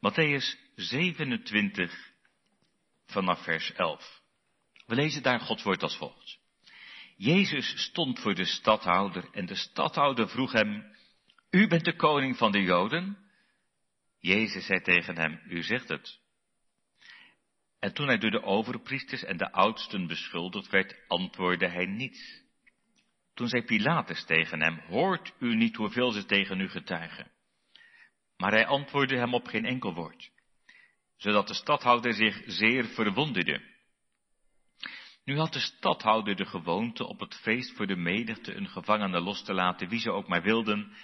Matthäus 0.00 0.56
27 0.76 1.90
vanaf 3.06 3.44
vers 3.44 3.72
11. 3.72 4.22
We 4.86 4.94
lezen 4.94 5.22
daar 5.22 5.40
Gods 5.40 5.62
woord 5.62 5.82
als 5.82 5.96
volgt. 5.96 6.38
Jezus 7.16 7.82
stond 7.82 8.20
voor 8.20 8.34
de 8.34 8.44
stadhouder 8.44 9.28
en 9.32 9.46
de 9.46 9.54
stadhouder 9.54 10.28
vroeg 10.28 10.52
hem, 10.52 10.96
U 11.50 11.68
bent 11.68 11.84
de 11.84 11.96
koning 11.96 12.36
van 12.36 12.52
de 12.52 12.62
Joden? 12.62 13.18
Jezus 14.18 14.66
zei 14.66 14.80
tegen 14.80 15.16
hem, 15.16 15.40
U 15.48 15.62
zegt 15.62 15.88
het. 15.88 16.20
En 17.78 17.94
toen 17.94 18.06
hij 18.06 18.18
door 18.18 18.30
de 18.30 18.42
overpriesters 18.42 19.24
en 19.24 19.36
de 19.36 19.52
oudsten 19.52 20.06
beschuldigd 20.06 20.70
werd, 20.70 20.94
antwoordde 21.08 21.68
hij 21.68 21.86
niets. 21.86 22.42
Toen 23.34 23.48
zei 23.48 23.62
Pilatus 23.62 24.24
tegen 24.24 24.62
hem, 24.62 24.78
hoort 24.78 25.32
u 25.38 25.56
niet 25.56 25.76
hoeveel 25.76 26.10
ze 26.10 26.24
tegen 26.24 26.60
u 26.60 26.68
getuigen? 26.68 27.30
Maar 28.38 28.52
hij 28.52 28.66
antwoordde 28.66 29.16
hem 29.16 29.34
op 29.34 29.46
geen 29.46 29.64
enkel 29.64 29.94
woord, 29.94 30.30
zodat 31.16 31.48
de 31.48 31.54
stadhouder 31.54 32.14
zich 32.14 32.42
zeer 32.46 32.84
verwonderde. 32.84 33.76
Nu 35.24 35.38
had 35.38 35.52
de 35.52 35.60
stadhouder 35.60 36.36
de 36.36 36.46
gewoonte 36.46 37.06
op 37.06 37.20
het 37.20 37.34
feest 37.34 37.76
voor 37.76 37.86
de 37.86 37.96
menigte 37.96 38.54
een 38.54 38.68
gevangene 38.68 39.20
los 39.20 39.44
te 39.44 39.54
laten, 39.54 39.88
wie 39.88 40.00
ze 40.00 40.10
ook 40.10 40.28
maar 40.28 40.42
wilden. 40.42 40.96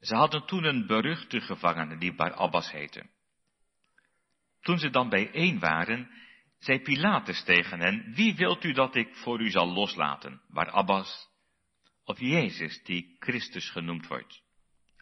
Ze 0.00 0.14
hadden 0.14 0.46
toen 0.46 0.64
een 0.64 0.86
beruchte 0.86 1.40
gevangene 1.40 1.98
die 1.98 2.14
Barabbas 2.14 2.70
heette. 2.70 3.06
Toen 4.60 4.78
ze 4.78 4.90
dan 4.90 5.08
bijeen 5.08 5.58
waren, 5.58 6.10
zei 6.58 6.80
Pilatus 6.80 7.44
tegen 7.44 7.80
hen, 7.80 8.12
wie 8.14 8.36
wilt 8.36 8.64
u 8.64 8.72
dat 8.72 8.94
ik 8.94 9.14
voor 9.14 9.40
u 9.40 9.50
zal 9.50 9.72
loslaten, 9.72 10.40
Barabbas 10.48 11.28
of 12.04 12.20
Jezus 12.20 12.82
die 12.82 13.16
Christus 13.18 13.70
genoemd 13.70 14.06
wordt? 14.06 14.44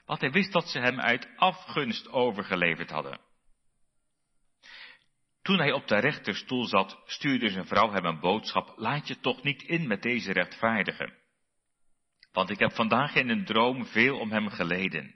Want 0.06 0.20
hij 0.20 0.30
wist 0.30 0.52
dat 0.52 0.68
ze 0.68 0.78
hem 0.78 1.00
uit 1.00 1.28
afgunst 1.36 2.08
overgeleverd 2.08 2.90
hadden. 2.90 3.20
Toen 5.42 5.58
hij 5.58 5.72
op 5.72 5.86
de 5.86 5.98
rechterstoel 5.98 6.64
zat, 6.64 7.02
stuurde 7.06 7.48
zijn 7.48 7.66
vrouw 7.66 7.90
hem 7.90 8.04
een 8.04 8.20
boodschap, 8.20 8.72
laat 8.76 9.08
je 9.08 9.20
toch 9.20 9.42
niet 9.42 9.62
in 9.62 9.86
met 9.86 10.02
deze 10.02 10.32
rechtvaardige. 10.32 11.12
Want 12.32 12.50
ik 12.50 12.58
heb 12.58 12.72
vandaag 12.72 13.14
in 13.14 13.28
een 13.28 13.44
droom 13.44 13.86
veel 13.86 14.18
om 14.18 14.30
hem 14.30 14.48
geleden. 14.48 15.14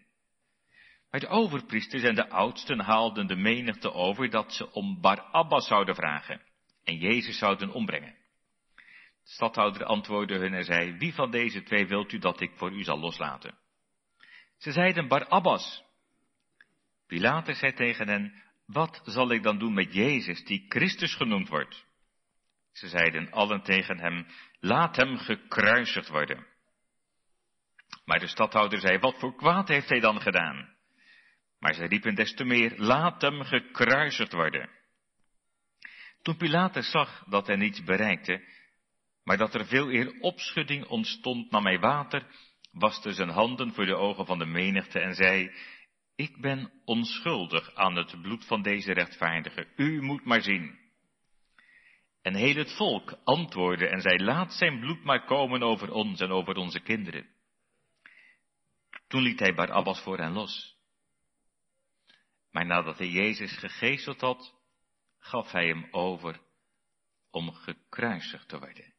Maar 1.11 1.20
de 1.20 1.28
overpriesters 1.28 2.02
en 2.02 2.14
de 2.14 2.28
oudsten 2.28 2.80
haalden 2.80 3.27
de 3.27 3.36
menigte 3.36 3.92
over 3.92 4.30
dat 4.30 4.52
ze 4.52 4.73
om 4.73 5.00
Barabbas 5.00 5.67
zouden 5.67 5.95
vragen 5.95 6.42
en 6.84 6.97
Jezus 6.97 7.39
zouden 7.39 7.73
ombrengen. 7.73 8.17
De 8.75 9.34
stadhouder 9.34 9.84
antwoordde 9.84 10.39
hun 10.39 10.55
en 10.55 10.64
zei, 10.64 10.97
wie 10.98 11.14
van 11.14 11.30
deze 11.30 11.62
twee 11.62 11.86
wilt 11.86 12.12
u 12.12 12.19
dat 12.19 12.41
ik 12.41 12.52
voor 12.55 12.73
u 12.73 12.83
zal 12.83 12.98
loslaten? 12.98 13.58
Ze 14.59 14.73
zeiden 14.73 15.09
Barabbas. 15.09 15.83
Pilatus 17.06 17.59
zei 17.59 17.73
tegen 17.73 18.09
hen, 18.09 18.42
wat 18.67 19.01
zal 19.05 19.31
ik 19.31 19.42
dan 19.42 19.59
doen 19.59 19.75
met 19.75 19.95
Jezus, 19.95 20.45
die 20.45 20.64
Christus 20.69 21.14
genoemd 21.14 21.48
wordt? 21.48 21.87
Ze 22.73 22.89
zeiden 22.89 23.31
allen 23.31 23.62
tegen 23.62 23.98
hem, 23.98 24.27
laat 24.61 24.97
hem 24.97 25.17
gekruisigd 25.17 26.09
worden. 26.09 26.47
Maar 28.05 28.19
de 28.19 28.27
stadhouder 28.27 28.81
zei, 28.81 28.98
wat 28.98 29.19
voor 29.19 29.36
kwaad 29.36 29.69
heeft 29.69 29.89
hij 29.89 30.01
dan 30.01 30.20
gedaan? 30.20 30.77
Maar 31.59 31.75
ze 31.75 31.84
riepen 31.84 32.14
des 32.14 32.34
te 32.34 32.45
meer, 32.45 32.73
laat 32.77 33.23
hem 33.23 33.42
gekruisigd 33.42 34.33
worden. 34.33 34.70
Toen 36.23 36.36
Pilatus 36.36 36.91
zag 36.91 37.25
dat 37.29 37.47
hij 37.47 37.56
niets 37.56 37.84
bereikte, 37.84 38.45
maar 39.25 39.36
dat 39.36 39.55
er 39.55 39.67
veel 39.67 39.91
eer 39.91 40.20
opschudding 40.20 40.86
ontstond, 40.86 41.51
nam 41.51 41.64
hij 41.64 41.79
water, 41.79 42.27
waste 42.79 43.12
zijn 43.12 43.29
handen 43.29 43.75
voor 43.75 43.87
de 43.87 43.97
ogen 43.97 44.27
van 44.27 44.39
de 44.39 44.47
menigte 44.47 45.01
en 45.01 45.15
zei, 45.15 45.53
ik 46.17 46.41
ben 46.41 46.73
onschuldig 46.85 47.75
aan 47.75 47.97
het 47.97 48.20
bloed 48.23 48.47
van 48.47 48.62
deze 48.62 48.93
rechtvaardige, 48.93 49.67
u 49.77 50.03
moet 50.03 50.25
maar 50.25 50.43
zien. 50.43 50.79
En 52.23 52.35
heel 52.35 52.55
het 52.55 52.77
volk 52.77 53.19
antwoordde 53.25 53.89
en 53.89 54.01
zei, 54.01 54.25
laat 54.25 54.53
zijn 54.53 54.81
bloed 54.81 55.05
maar 55.05 55.25
komen 55.25 55.62
over 55.62 55.93
ons 55.93 56.20
en 56.20 56.30
over 56.30 56.57
onze 56.57 56.80
kinderen. 56.80 57.27
Toen 59.08 59.23
liet 59.23 59.39
hij 59.39 59.55
Barabbas 59.55 60.02
voor 60.02 60.19
hen 60.19 60.33
los. 60.33 60.77
Maar 62.51 62.67
nadat 62.67 62.98
hij 62.98 63.08
Jezus 63.08 63.58
gegezeld 63.58 64.20
had, 64.20 64.55
gaf 65.19 65.51
hij 65.51 65.67
hem 65.67 65.89
over 65.91 66.41
om 67.31 67.52
gekruisigd 67.52 68.48
te 68.48 68.58
worden. 68.58 68.95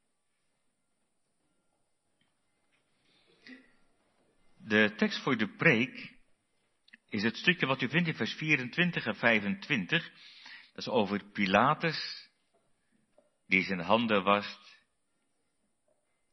De 4.67 4.93
tekst 4.95 5.21
voor 5.21 5.37
de 5.37 5.47
preek 5.47 6.17
is 7.09 7.23
het 7.23 7.37
stukje 7.37 7.65
wat 7.65 7.81
u 7.81 7.89
vindt 7.89 8.07
in 8.07 8.15
vers 8.15 8.33
24 8.33 9.05
en 9.05 9.15
25. 9.15 10.03
Dat 10.73 10.77
is 10.77 10.87
over 10.87 11.23
Pilatus, 11.31 12.29
die 13.47 13.63
zijn 13.63 13.79
handen 13.79 14.23
wast. 14.23 14.77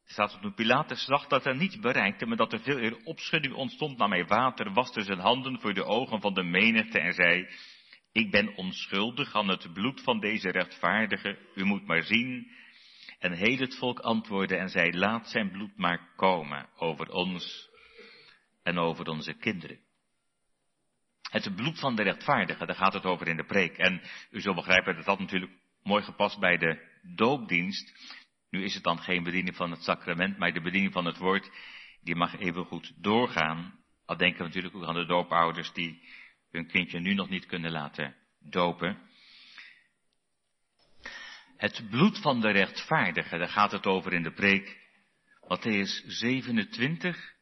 Er 0.04 0.12
staat 0.12 0.31
dat 0.31 0.42
toen 0.42 0.54
Pilatus 0.54 1.04
zag 1.04 1.26
dat 1.26 1.47
er 1.47 1.56
niets 1.56 1.78
bereikte, 1.78 2.26
maar 2.26 2.37
dat 2.37 2.53
er 2.53 2.60
veel 2.60 2.78
eer 2.78 2.97
opschudding 3.04 3.54
ontstond 3.54 3.98
naar 3.98 4.09
mij 4.09 4.26
water, 4.26 4.72
waste 4.72 5.03
zijn 5.03 5.19
handen 5.19 5.60
voor 5.60 5.75
de 5.75 5.84
ogen 5.84 6.20
van 6.20 6.34
de 6.34 6.43
menigte 6.43 6.98
en 6.98 7.12
zei, 7.12 7.48
ik 8.12 8.31
ben 8.31 8.56
onschuldig 8.56 9.34
aan 9.34 9.48
het 9.48 9.72
bloed 9.72 10.03
van 10.03 10.20
deze 10.20 10.50
rechtvaardige, 10.50 11.38
u 11.54 11.64
moet 11.64 11.87
maar 11.87 12.03
zien. 12.03 12.50
En 13.19 13.32
heel 13.32 13.58
het 13.58 13.76
volk 13.76 13.98
antwoordde 13.98 14.56
en 14.56 14.69
zei, 14.69 14.98
laat 14.98 15.28
zijn 15.28 15.50
bloed 15.50 15.76
maar 15.76 16.12
komen 16.16 16.69
over 16.76 17.10
ons 17.10 17.75
en 18.66 18.78
over 18.78 19.06
onze 19.06 19.32
kinderen. 19.32 19.78
Het 21.31 21.54
bloed 21.54 21.78
van 21.78 21.97
de 21.97 22.03
rechtvaardige, 22.03 22.66
daar 22.66 22.77
gaat 22.77 22.93
het 22.93 23.04
over 23.04 23.28
in 23.28 23.37
de 23.37 23.44
preek. 23.44 23.77
En 23.77 24.03
u 24.31 24.41
zult 24.41 24.56
begrijpen 24.56 24.97
dat 24.97 25.04
dat 25.04 25.19
natuurlijk 25.19 25.53
mooi 25.82 26.03
gepast 26.03 26.38
bij 26.38 26.56
de 26.56 26.99
doopdienst. 27.03 28.15
Nu 28.50 28.65
is 28.65 28.75
het 28.75 28.82
dan 28.82 28.99
geen 28.99 29.22
bediening 29.22 29.56
van 29.56 29.71
het 29.71 29.82
sacrament, 29.82 30.38
maar 30.38 30.53
de 30.53 30.60
bediening 30.60 30.93
van 30.93 31.05
het 31.05 31.16
woord, 31.16 31.50
die 32.00 32.16
mag 32.16 32.38
even 32.38 32.65
goed 32.65 32.93
doorgaan. 33.03 33.78
Al 34.05 34.16
denken 34.16 34.38
we 34.38 34.44
natuurlijk 34.44 34.75
ook 34.75 34.84
aan 34.84 34.94
de 34.94 35.06
doopouders 35.06 35.72
die 35.72 36.03
hun 36.50 36.66
kindje 36.66 37.00
nu 37.00 37.15
nog 37.15 37.28
niet 37.28 37.47
kunnen 37.47 37.71
laten 37.71 38.15
dopen. 38.41 38.99
Het 41.56 41.87
bloed 41.91 42.19
van 42.21 42.41
de 42.41 42.50
rechtvaardige, 42.50 43.38
daar 43.38 43.49
gaat 43.49 43.72
het 43.72 43.87
over 43.87 44.12
in 44.12 44.22
de 44.22 44.32
preek. 44.32 44.84
Matthäus 45.41 46.06
27 46.06 47.35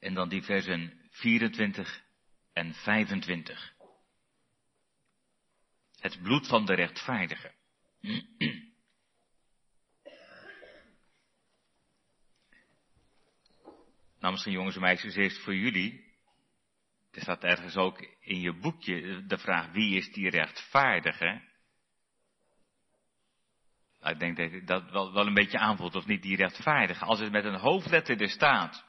en 0.00 0.14
dan 0.14 0.28
die 0.28 0.42
versen 0.42 1.08
24 1.10 2.04
en 2.52 2.74
25. 2.74 3.74
Het 6.00 6.22
bloed 6.22 6.46
van 6.46 6.66
de 6.66 6.74
rechtvaardige. 6.74 7.54
Nou, 14.18 14.38
misschien 14.38 14.56
jongens 14.56 14.74
en 14.74 14.82
meisjes, 14.82 15.14
eerst 15.14 15.38
voor 15.42 15.54
jullie. 15.54 16.04
Er 17.10 17.20
staat 17.20 17.44
ergens 17.44 17.76
ook 17.76 18.00
in 18.20 18.40
je 18.40 18.52
boekje 18.52 19.26
de 19.26 19.38
vraag, 19.38 19.72
wie 19.72 19.96
is 19.96 20.12
die 20.12 20.30
rechtvaardige? 20.30 21.42
Nou, 24.00 24.12
ik 24.14 24.18
denk 24.18 24.36
dat 24.36 24.66
dat 24.66 24.90
wel, 24.90 25.12
wel 25.12 25.26
een 25.26 25.34
beetje 25.34 25.58
aanvoelt, 25.58 25.94
of 25.94 26.06
niet 26.06 26.22
die 26.22 26.36
rechtvaardige. 26.36 27.04
Als 27.04 27.20
het 27.20 27.32
met 27.32 27.44
een 27.44 27.58
hoofdletter 27.58 28.20
er 28.20 28.28
staat, 28.28 28.84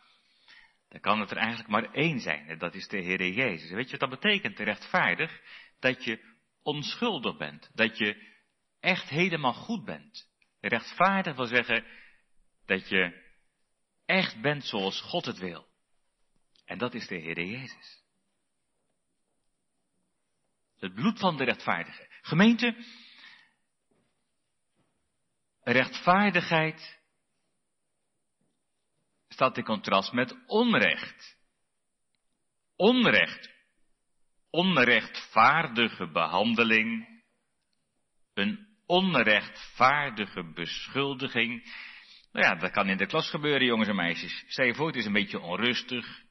dan 0.89 0.99
kan 0.99 1.19
het 1.19 1.31
er 1.31 1.37
eigenlijk 1.37 1.69
maar 1.69 1.93
één 1.93 2.19
zijn. 2.19 2.47
En 2.47 2.57
dat 2.57 2.75
is 2.75 2.87
de 2.87 2.97
Heer 2.97 3.29
Jezus. 3.29 3.69
Weet 3.69 3.89
je 3.89 3.97
wat 3.97 4.09
dat 4.09 4.19
betekent, 4.19 4.59
rechtvaardig? 4.59 5.41
Dat 5.79 6.03
je 6.03 6.35
onschuldig 6.63 7.37
bent. 7.37 7.69
Dat 7.73 7.97
je 7.97 8.35
echt 8.79 9.09
helemaal 9.09 9.53
goed 9.53 9.85
bent. 9.85 10.27
Rechtvaardig 10.59 11.35
wil 11.35 11.45
zeggen 11.45 11.85
dat 12.65 12.89
je 12.89 13.25
echt 14.05 14.41
bent 14.41 14.65
zoals 14.65 15.01
God 15.01 15.25
het 15.25 15.37
wil. 15.37 15.67
En 16.65 16.77
dat 16.77 16.93
is 16.93 17.07
de 17.07 17.15
Heer 17.15 17.45
Jezus. 17.45 18.03
Het 20.79 20.93
bloed 20.93 21.19
van 21.19 21.37
de 21.37 21.43
rechtvaardige. 21.43 22.07
Gemeente, 22.21 22.85
rechtvaardigheid 25.61 26.96
staat 29.27 29.57
in 29.57 29.63
contrast 29.63 30.11
met 30.11 30.35
onrecht. 30.47 31.37
Onrecht. 32.75 33.49
Onrechtvaardige 34.49 36.11
behandeling. 36.11 37.07
Een 38.33 38.67
onrechtvaardige 38.85 40.51
beschuldiging. 40.53 41.63
Nou 42.31 42.45
ja, 42.45 42.55
dat 42.55 42.71
kan 42.71 42.89
in 42.89 42.97
de 42.97 43.05
klas 43.05 43.29
gebeuren, 43.29 43.65
jongens 43.65 43.89
en 43.89 43.95
meisjes. 43.95 44.43
Stel 44.47 44.65
je 44.65 44.75
voor, 44.75 44.87
het 44.87 44.95
is 44.95 45.05
een 45.05 45.13
beetje 45.13 45.39
onrustig. 45.39 46.25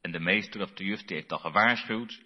En 0.00 0.12
de 0.12 0.20
meester 0.20 0.62
of 0.62 0.72
de 0.72 0.84
juf 0.84 1.08
heeft 1.08 1.32
al 1.32 1.38
gewaarschuwd. 1.38 2.22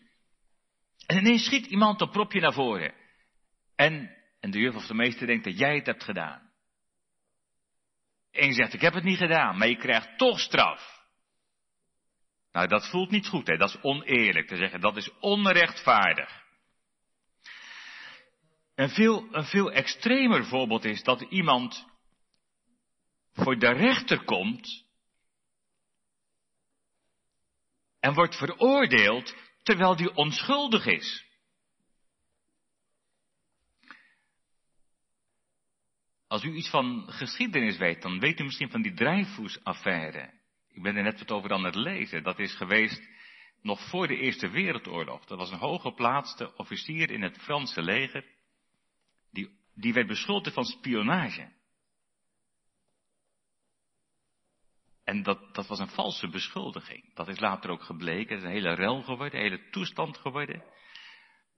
En 1.07 1.19
ineens 1.19 1.45
schiet 1.45 1.67
iemand 1.67 2.01
een 2.01 2.11
propje 2.11 2.41
naar 2.41 2.53
voren. 2.53 2.95
En, 3.77 4.17
en 4.41 4.51
de 4.51 4.59
juf 4.59 4.75
of 4.75 4.87
de 4.87 4.95
meester 4.95 5.27
denkt 5.27 5.45
dat 5.45 5.59
jij 5.59 5.75
het 5.75 5.87
hebt 5.87 6.05
gedaan. 6.05 6.44
En 8.35 8.53
zegt, 8.53 8.75
ik 8.75 8.81
heb 8.81 8.95
het 8.95 9.05
niet 9.05 9.19
gedaan, 9.19 9.59
maar 9.59 9.69
je 9.69 9.77
krijgt 9.77 10.19
toch 10.19 10.41
straf. 10.41 11.03
Nou, 12.53 12.69
dat 12.69 12.89
voelt 12.89 13.11
niet 13.11 13.27
goed, 13.27 13.47
hè? 13.47 13.57
dat 13.57 13.69
is 13.69 13.81
oneerlijk 13.81 14.49
te 14.49 14.57
zeggen, 14.57 14.81
dat 14.81 14.97
is 14.97 15.11
onrechtvaardig. 15.21 16.43
Een 18.75 18.89
veel, 18.89 19.29
een 19.31 19.45
veel 19.45 19.73
extremer 19.73 20.45
voorbeeld 20.45 20.85
is 20.85 21.03
dat 21.03 21.21
iemand 21.21 21.87
voor 23.33 23.59
de 23.59 23.73
rechter 23.73 24.25
komt 24.25 24.85
en 28.01 28.15
wordt 28.15 28.37
veroordeeld 28.37 29.35
terwijl 29.63 29.97
die 29.97 30.15
onschuldig 30.15 30.87
is. 30.87 31.25
Als 36.35 36.45
u 36.45 36.55
iets 36.55 36.71
van 36.71 37.05
geschiedenis 37.07 37.77
weet, 37.77 38.03
dan 38.03 38.19
weet 38.19 38.41
u 38.41 38.45
misschien 38.45 38.71
van 38.71 38.83
die 38.83 38.95
Dreyfus-affaire. 38.95 40.31
Ik 40.69 40.83
ben 40.83 40.97
er 40.97 41.03
net 41.03 41.19
wat 41.19 41.31
over 41.31 41.53
aan 41.53 41.65
het 41.65 41.75
lezen. 41.75 42.23
Dat 42.23 42.39
is 42.39 42.55
geweest 42.57 43.09
nog 43.63 43.89
voor 43.89 44.07
de 44.07 44.17
Eerste 44.17 44.49
Wereldoorlog. 44.49 45.25
Dat 45.25 45.39
was 45.39 45.51
een 45.51 45.59
hooggeplaatste 45.59 46.57
officier 46.57 47.11
in 47.11 47.23
het 47.23 47.39
Franse 47.39 47.83
leger. 47.83 48.25
Die, 49.31 49.59
die 49.75 49.93
werd 49.93 50.07
beschuldigd 50.07 50.55
van 50.55 50.65
spionage. 50.65 51.53
En 55.05 55.23
dat, 55.23 55.55
dat 55.55 55.67
was 55.67 55.79
een 55.79 55.89
valse 55.89 56.29
beschuldiging. 56.29 57.15
Dat 57.15 57.29
is 57.29 57.41
later 57.41 57.71
ook 57.71 57.83
gebleken. 57.83 58.35
Het 58.35 58.45
is 58.45 58.45
een 58.45 58.57
hele 58.57 58.75
rel 58.75 59.03
geworden, 59.03 59.41
een 59.41 59.51
hele 59.51 59.71
toestand 59.71 60.17
geworden. 60.17 60.65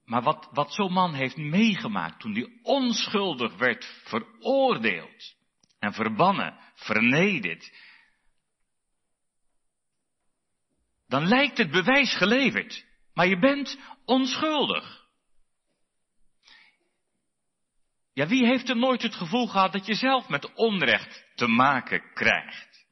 Maar 0.06 0.22
wat, 0.22 0.48
wat 0.52 0.72
zo'n 0.72 0.92
man 0.92 1.14
heeft 1.14 1.36
meegemaakt 1.36 2.20
toen 2.20 2.34
hij 2.34 2.58
onschuldig 2.62 3.56
werd 3.56 3.84
veroordeeld 4.04 5.34
en 5.78 5.92
verbannen, 5.92 6.58
vernederd, 6.74 7.72
dan 11.06 11.26
lijkt 11.28 11.58
het 11.58 11.70
bewijs 11.70 12.16
geleverd, 12.16 12.84
maar 13.14 13.26
je 13.26 13.38
bent 13.38 13.78
onschuldig. 14.04 15.04
Ja, 18.12 18.26
wie 18.26 18.46
heeft 18.46 18.68
er 18.68 18.76
nooit 18.76 19.02
het 19.02 19.14
gevoel 19.14 19.46
gehad 19.46 19.72
dat 19.72 19.86
je 19.86 19.94
zelf 19.94 20.28
met 20.28 20.54
onrecht 20.54 21.24
te 21.34 21.46
maken 21.46 22.12
krijgt? 22.14 22.86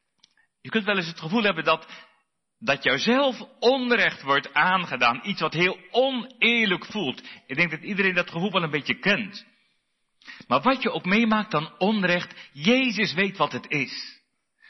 Je 0.60 0.70
kunt 0.70 0.84
wel 0.84 0.96
eens 0.96 1.06
het 1.06 1.20
gevoel 1.20 1.42
hebben 1.42 1.64
dat, 1.64 1.88
dat 2.64 2.82
jouzelf 2.82 3.40
onrecht 3.58 4.22
wordt 4.22 4.54
aangedaan. 4.54 5.20
Iets 5.22 5.40
wat 5.40 5.52
heel 5.52 5.78
oneerlijk 5.90 6.84
voelt. 6.84 7.22
Ik 7.46 7.56
denk 7.56 7.70
dat 7.70 7.82
iedereen 7.82 8.14
dat 8.14 8.30
gevoel 8.30 8.52
wel 8.52 8.62
een 8.62 8.70
beetje 8.70 8.98
kent. 8.98 9.46
Maar 10.48 10.60
wat 10.60 10.82
je 10.82 10.90
ook 10.90 11.04
meemaakt 11.04 11.50
dan 11.50 11.78
onrecht, 11.78 12.50
Jezus 12.52 13.14
weet 13.14 13.36
wat 13.36 13.52
het 13.52 13.70
is. 13.70 14.22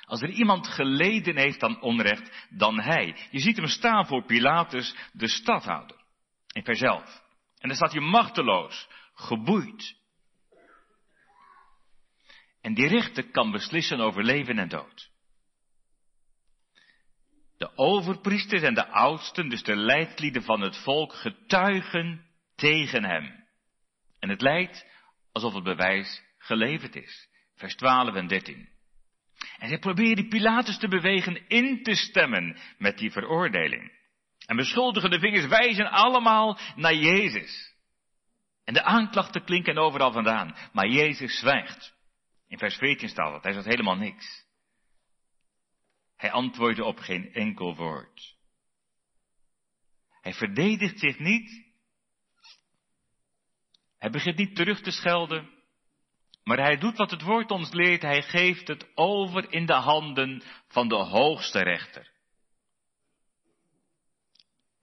Als 0.04 0.22
er 0.22 0.30
iemand 0.30 0.68
geleden 0.68 1.36
heeft 1.36 1.62
aan 1.62 1.80
onrecht, 1.80 2.46
dan 2.50 2.80
hij. 2.80 3.16
Je 3.30 3.38
ziet 3.38 3.56
hem 3.56 3.66
staan 3.66 4.06
voor 4.06 4.24
Pilatus, 4.24 4.94
de 5.12 5.28
stadhouder. 5.28 5.96
In 6.52 6.64
11. 6.64 7.22
En 7.58 7.68
dan 7.68 7.76
staat 7.76 7.92
hij 7.92 8.00
machteloos, 8.00 8.88
geboeid. 9.14 9.96
En 12.60 12.74
die 12.74 12.88
rechter 12.88 13.30
kan 13.30 13.50
beslissen 13.50 14.00
over 14.00 14.24
leven 14.24 14.58
en 14.58 14.68
dood. 14.68 15.12
De 17.58 17.76
overpriesters 17.76 18.62
en 18.62 18.74
de 18.74 18.86
oudsten, 18.86 19.48
dus 19.48 19.62
de 19.62 19.76
leidlieden 19.76 20.42
van 20.42 20.60
het 20.60 20.76
volk, 20.76 21.12
getuigen 21.12 22.26
tegen 22.56 23.04
hem. 23.04 23.44
En 24.18 24.28
het 24.28 24.40
lijkt 24.40 24.86
alsof 25.32 25.54
het 25.54 25.64
bewijs 25.64 26.22
geleverd 26.38 26.96
is. 26.96 27.28
Vers 27.54 27.74
12 27.76 28.14
en 28.14 28.26
13. 28.26 28.68
En 29.58 29.68
zij 29.68 29.78
proberen 29.78 30.28
Pilatus 30.28 30.78
te 30.78 30.88
bewegen 30.88 31.48
in 31.48 31.82
te 31.82 31.94
stemmen 31.94 32.56
met 32.78 32.98
die 32.98 33.10
veroordeling. 33.10 33.92
En 34.46 34.56
beschuldigende 34.56 35.18
vingers 35.18 35.46
wijzen 35.46 35.90
allemaal 35.90 36.58
naar 36.76 36.94
Jezus. 36.94 37.74
En 38.64 38.74
de 38.74 38.82
aanklachten 38.82 39.44
klinken 39.44 39.78
overal 39.78 40.12
vandaan. 40.12 40.56
Maar 40.72 40.88
Jezus 40.88 41.38
zwijgt. 41.38 41.94
In 42.48 42.58
vers 42.58 42.76
14 42.76 43.08
staat 43.08 43.32
dat. 43.32 43.42
Hij 43.42 43.52
zegt 43.52 43.66
helemaal 43.66 43.96
niks. 43.96 44.43
Hij 46.16 46.30
antwoordde 46.30 46.84
op 46.84 46.98
geen 46.98 47.32
enkel 47.32 47.76
woord. 47.76 48.36
Hij 50.20 50.34
verdedigt 50.34 50.98
zich 50.98 51.18
niet. 51.18 51.72
Hij 53.98 54.10
begint 54.10 54.36
niet 54.36 54.56
terug 54.56 54.80
te 54.80 54.90
schelden. 54.90 55.50
Maar 56.44 56.58
hij 56.58 56.76
doet 56.76 56.96
wat 56.96 57.10
het 57.10 57.22
woord 57.22 57.50
ons 57.50 57.72
leert. 57.72 58.02
Hij 58.02 58.22
geeft 58.22 58.68
het 58.68 58.96
over 58.96 59.52
in 59.52 59.66
de 59.66 59.72
handen 59.72 60.42
van 60.68 60.88
de 60.88 60.94
hoogste 60.94 61.58
rechter. 61.58 62.12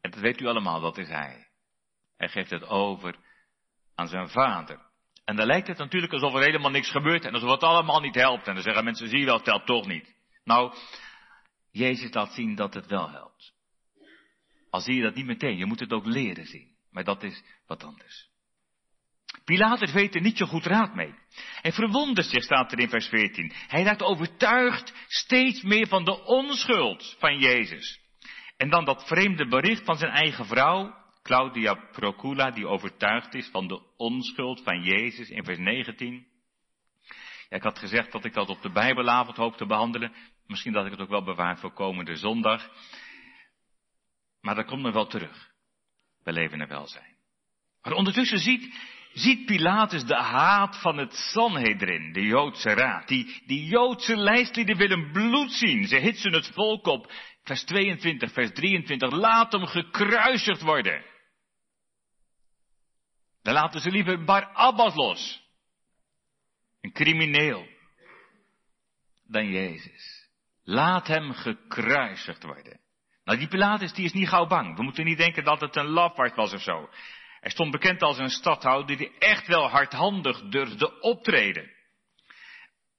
En 0.01 0.11
dat 0.11 0.19
weet 0.19 0.39
u 0.39 0.45
allemaal, 0.45 0.81
dat 0.81 0.97
is 0.97 1.07
hij. 1.07 1.47
Hij 2.17 2.29
geeft 2.29 2.49
het 2.49 2.65
over 2.65 3.15
aan 3.95 4.07
zijn 4.07 4.29
vader. 4.29 4.89
En 5.25 5.35
dan 5.35 5.45
lijkt 5.45 5.67
het 5.67 5.77
natuurlijk 5.77 6.13
alsof 6.13 6.33
er 6.33 6.43
helemaal 6.43 6.71
niks 6.71 6.91
gebeurt 6.91 7.25
en 7.25 7.33
alsof 7.33 7.51
het 7.51 7.63
allemaal 7.63 7.99
niet 7.99 8.15
helpt. 8.15 8.47
En 8.47 8.53
dan 8.53 8.63
zeggen 8.63 8.83
mensen, 8.83 9.07
zie 9.07 9.19
je 9.19 9.25
wel, 9.25 9.35
het 9.35 9.43
telt 9.43 9.65
toch 9.65 9.87
niet. 9.87 10.15
Nou, 10.43 10.73
Jezus 11.71 12.13
laat 12.13 12.33
zien 12.33 12.55
dat 12.55 12.73
het 12.73 12.85
wel 12.85 13.09
helpt. 13.09 13.53
Al 14.69 14.81
zie 14.81 14.95
je 14.95 15.01
dat 15.01 15.15
niet 15.15 15.25
meteen, 15.25 15.57
je 15.57 15.65
moet 15.65 15.79
het 15.79 15.91
ook 15.91 16.05
leren 16.05 16.45
zien. 16.45 16.69
Maar 16.91 17.03
dat 17.03 17.23
is 17.23 17.43
wat 17.67 17.83
anders. 17.83 18.29
Pilatus 19.45 19.91
weet 19.91 20.15
er 20.15 20.21
niet 20.21 20.37
zo 20.37 20.45
goed 20.45 20.65
raad 20.65 20.95
mee. 20.95 21.13
Hij 21.61 21.71
verwondert 21.71 22.27
zich, 22.27 22.43
staat 22.43 22.71
er 22.71 22.79
in 22.79 22.89
vers 22.89 23.07
14. 23.07 23.51
Hij 23.67 23.83
raakt 23.83 24.03
overtuigd 24.03 24.93
steeds 25.07 25.61
meer 25.61 25.87
van 25.87 26.03
de 26.05 26.23
onschuld 26.23 27.15
van 27.19 27.39
Jezus. 27.39 27.99
En 28.57 28.69
dan 28.69 28.85
dat 28.85 29.07
vreemde 29.07 29.47
bericht 29.47 29.85
van 29.85 29.97
zijn 29.97 30.11
eigen 30.11 30.45
vrouw, 30.45 30.95
Claudia 31.23 31.73
Procula, 31.91 32.51
die 32.51 32.67
overtuigd 32.67 33.33
is 33.33 33.49
van 33.51 33.67
de 33.67 33.81
onschuld 33.97 34.63
van 34.63 34.81
Jezus 34.81 35.29
in 35.29 35.43
vers 35.43 35.57
19. 35.57 36.27
Ja, 37.51 37.57
ik 37.57 37.63
had 37.63 37.79
gezegd 37.79 38.11
dat 38.11 38.25
ik 38.25 38.33
dat 38.33 38.49
op 38.49 38.61
de 38.61 38.71
Bijbelavond 38.71 39.37
hoop 39.37 39.57
te 39.57 39.65
behandelen. 39.65 40.13
Misschien 40.47 40.73
dat 40.73 40.85
ik 40.85 40.91
het 40.91 40.99
ook 40.99 41.09
wel 41.09 41.23
bewaar 41.23 41.57
voor 41.57 41.73
komende 41.73 42.15
zondag. 42.15 42.69
Maar 44.41 44.55
dat 44.55 44.65
komt 44.65 44.81
nog 44.81 44.93
wel 44.93 45.07
terug. 45.07 45.49
We 46.23 46.31
leven 46.31 46.61
er 46.61 46.67
wel 46.67 46.87
zijn. 46.87 47.15
Maar 47.81 47.93
ondertussen 47.93 48.39
ziet, 48.39 48.75
ziet 49.13 49.45
Pilatus 49.45 50.03
de 50.03 50.15
haat 50.15 50.81
van 50.81 50.97
het 50.97 51.13
Sanhedrin, 51.13 52.13
de 52.13 52.21
Joodse 52.21 52.73
raad. 52.73 53.07
Die, 53.07 53.43
die 53.45 53.65
Joodse 53.65 54.15
lijstlieden 54.15 54.77
willen 54.77 55.11
bloed 55.11 55.51
zien. 55.51 55.87
Ze 55.87 55.95
hitsen 55.95 56.33
het 56.33 56.51
volk 56.53 56.85
op. 56.85 57.11
Vers 57.43 57.63
22, 57.63 58.31
vers 58.31 58.51
23. 58.53 59.11
Laat 59.11 59.51
hem 59.51 59.65
gekruisigd 59.65 60.61
worden. 60.61 61.05
Dan 63.41 63.53
laten 63.53 63.81
ze 63.81 63.91
liever 63.91 64.23
Barabbas 64.23 64.95
los. 64.95 65.40
Een 66.81 66.91
crimineel. 66.91 67.67
Dan 69.27 69.51
Jezus. 69.51 70.29
Laat 70.63 71.07
hem 71.07 71.31
gekruisigd 71.31 72.43
worden. 72.43 72.79
Nou, 73.23 73.37
die 73.37 73.47
Pilatus 73.47 73.93
die 73.93 74.05
is 74.05 74.13
niet 74.13 74.29
gauw 74.29 74.47
bang. 74.47 74.75
We 74.75 74.83
moeten 74.83 75.05
niet 75.05 75.17
denken 75.17 75.43
dat 75.43 75.61
het 75.61 75.75
een 75.75 75.89
lafaard 75.89 76.35
was 76.35 76.53
of 76.53 76.61
zo. 76.61 76.89
Hij 77.39 77.51
stond 77.51 77.71
bekend 77.71 78.01
als 78.01 78.17
een 78.17 78.29
stadhouder 78.29 78.97
die 78.97 79.17
echt 79.17 79.47
wel 79.47 79.69
hardhandig 79.69 80.41
durfde 80.41 80.99
optreden. 80.99 81.71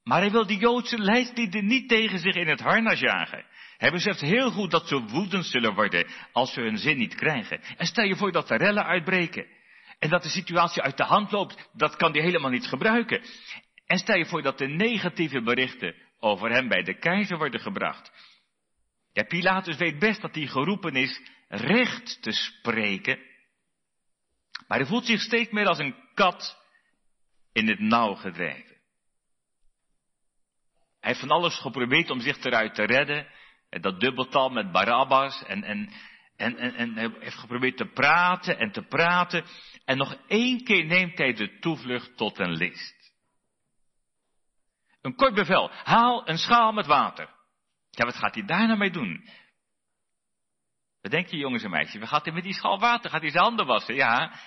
Maar 0.02 0.20
hij 0.20 0.30
wil 0.30 0.46
die 0.46 0.58
Joodse 0.58 0.98
leidslieden 0.98 1.66
niet 1.66 1.88
tegen 1.88 2.18
zich 2.18 2.34
in 2.34 2.48
het 2.48 2.60
harnas 2.60 3.00
jagen. 3.00 3.44
Hij 3.76 3.90
beseft 3.90 4.20
heel 4.20 4.50
goed 4.50 4.70
dat 4.70 4.88
ze 4.88 5.02
woedend 5.02 5.46
zullen 5.46 5.74
worden 5.74 6.06
als 6.32 6.52
ze 6.52 6.60
hun 6.60 6.78
zin 6.78 6.96
niet 6.96 7.14
krijgen. 7.14 7.60
En 7.76 7.86
stel 7.86 8.04
je 8.04 8.16
voor 8.16 8.32
dat 8.32 8.50
er 8.50 8.58
rellen 8.58 8.84
uitbreken. 8.84 9.46
En 9.98 10.08
dat 10.08 10.22
de 10.22 10.28
situatie 10.28 10.82
uit 10.82 10.96
de 10.96 11.04
hand 11.04 11.30
loopt, 11.30 11.68
dat 11.72 11.96
kan 11.96 12.12
hij 12.12 12.22
helemaal 12.22 12.50
niet 12.50 12.66
gebruiken. 12.66 13.22
En 13.92 13.98
stel 13.98 14.16
je 14.16 14.26
voor 14.26 14.42
dat 14.42 14.58
de 14.58 14.66
negatieve 14.66 15.42
berichten 15.42 15.94
over 16.18 16.50
hem 16.50 16.68
bij 16.68 16.82
de 16.82 16.98
keizer 16.98 17.36
worden 17.36 17.60
gebracht. 17.60 18.12
Ja, 19.12 19.22
Pilatus 19.22 19.76
weet 19.76 19.98
best 19.98 20.20
dat 20.20 20.34
hij 20.34 20.46
geroepen 20.46 20.94
is 20.96 21.20
recht 21.48 22.22
te 22.22 22.32
spreken. 22.32 23.18
Maar 24.68 24.78
hij 24.78 24.86
voelt 24.86 25.06
zich 25.06 25.20
steeds 25.20 25.50
meer 25.50 25.66
als 25.66 25.78
een 25.78 25.94
kat 26.14 26.58
in 27.52 27.68
het 27.68 27.78
nauw 27.78 28.14
gedreven. 28.14 28.76
Hij 31.00 31.10
heeft 31.10 31.20
van 31.20 31.30
alles 31.30 31.58
geprobeerd 31.58 32.10
om 32.10 32.20
zich 32.20 32.44
eruit 32.44 32.74
te 32.74 32.84
redden. 32.84 33.26
En 33.70 33.80
dat 33.80 34.00
dubbeltal 34.00 34.48
met 34.48 34.72
Barabbas. 34.72 35.44
En, 35.44 35.64
en, 35.64 35.92
en, 36.36 36.56
en, 36.56 36.74
en 36.74 36.94
hij 36.94 37.10
heeft 37.18 37.38
geprobeerd 37.38 37.76
te 37.76 37.86
praten 37.86 38.58
en 38.58 38.72
te 38.72 38.82
praten. 38.82 39.44
En 39.84 39.96
nog 39.96 40.16
één 40.26 40.64
keer 40.64 40.84
neemt 40.84 41.18
hij 41.18 41.32
de 41.32 41.58
toevlucht 41.58 42.16
tot 42.16 42.38
een 42.38 42.52
list. 42.52 43.01
Een 45.02 45.14
kort 45.14 45.34
bevel. 45.34 45.70
Haal 45.70 46.28
een 46.28 46.38
schaal 46.38 46.72
met 46.72 46.86
water. 46.86 47.28
Ja, 47.90 48.04
wat 48.04 48.16
gaat 48.16 48.34
hij 48.34 48.44
daar 48.44 48.66
nou 48.66 48.78
mee 48.78 48.90
doen? 48.90 49.28
Wat 51.00 51.10
denk 51.10 51.26
je 51.26 51.36
jongens 51.36 51.62
en 51.62 51.70
meisjes? 51.70 52.00
Wat 52.00 52.08
gaat 52.08 52.24
hij 52.24 52.34
met 52.34 52.42
die 52.42 52.54
schaal 52.54 52.78
water? 52.78 53.10
Gaat 53.10 53.20
hij 53.20 53.30
zijn 53.30 53.42
handen 53.42 53.66
wassen? 53.66 53.94
Ja, 53.94 54.40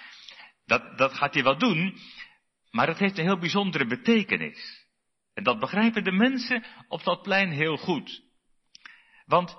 dat, 0.66 0.98
dat 0.98 1.14
gaat 1.14 1.34
hij 1.34 1.44
wel 1.44 1.58
doen. 1.58 1.98
Maar 2.72 2.88
het 2.88 2.98
heeft 2.98 3.18
een 3.18 3.26
heel 3.26 3.40
bijzondere 3.40 3.86
betekenis. 3.86 4.86
En 5.34 5.44
dat 5.44 5.60
begrijpen 5.60 6.04
de 6.04 6.12
mensen 6.12 6.66
op 6.88 7.04
dat 7.04 7.22
plein 7.22 7.50
heel 7.50 7.78
goed. 7.78 8.24
Want 9.26 9.58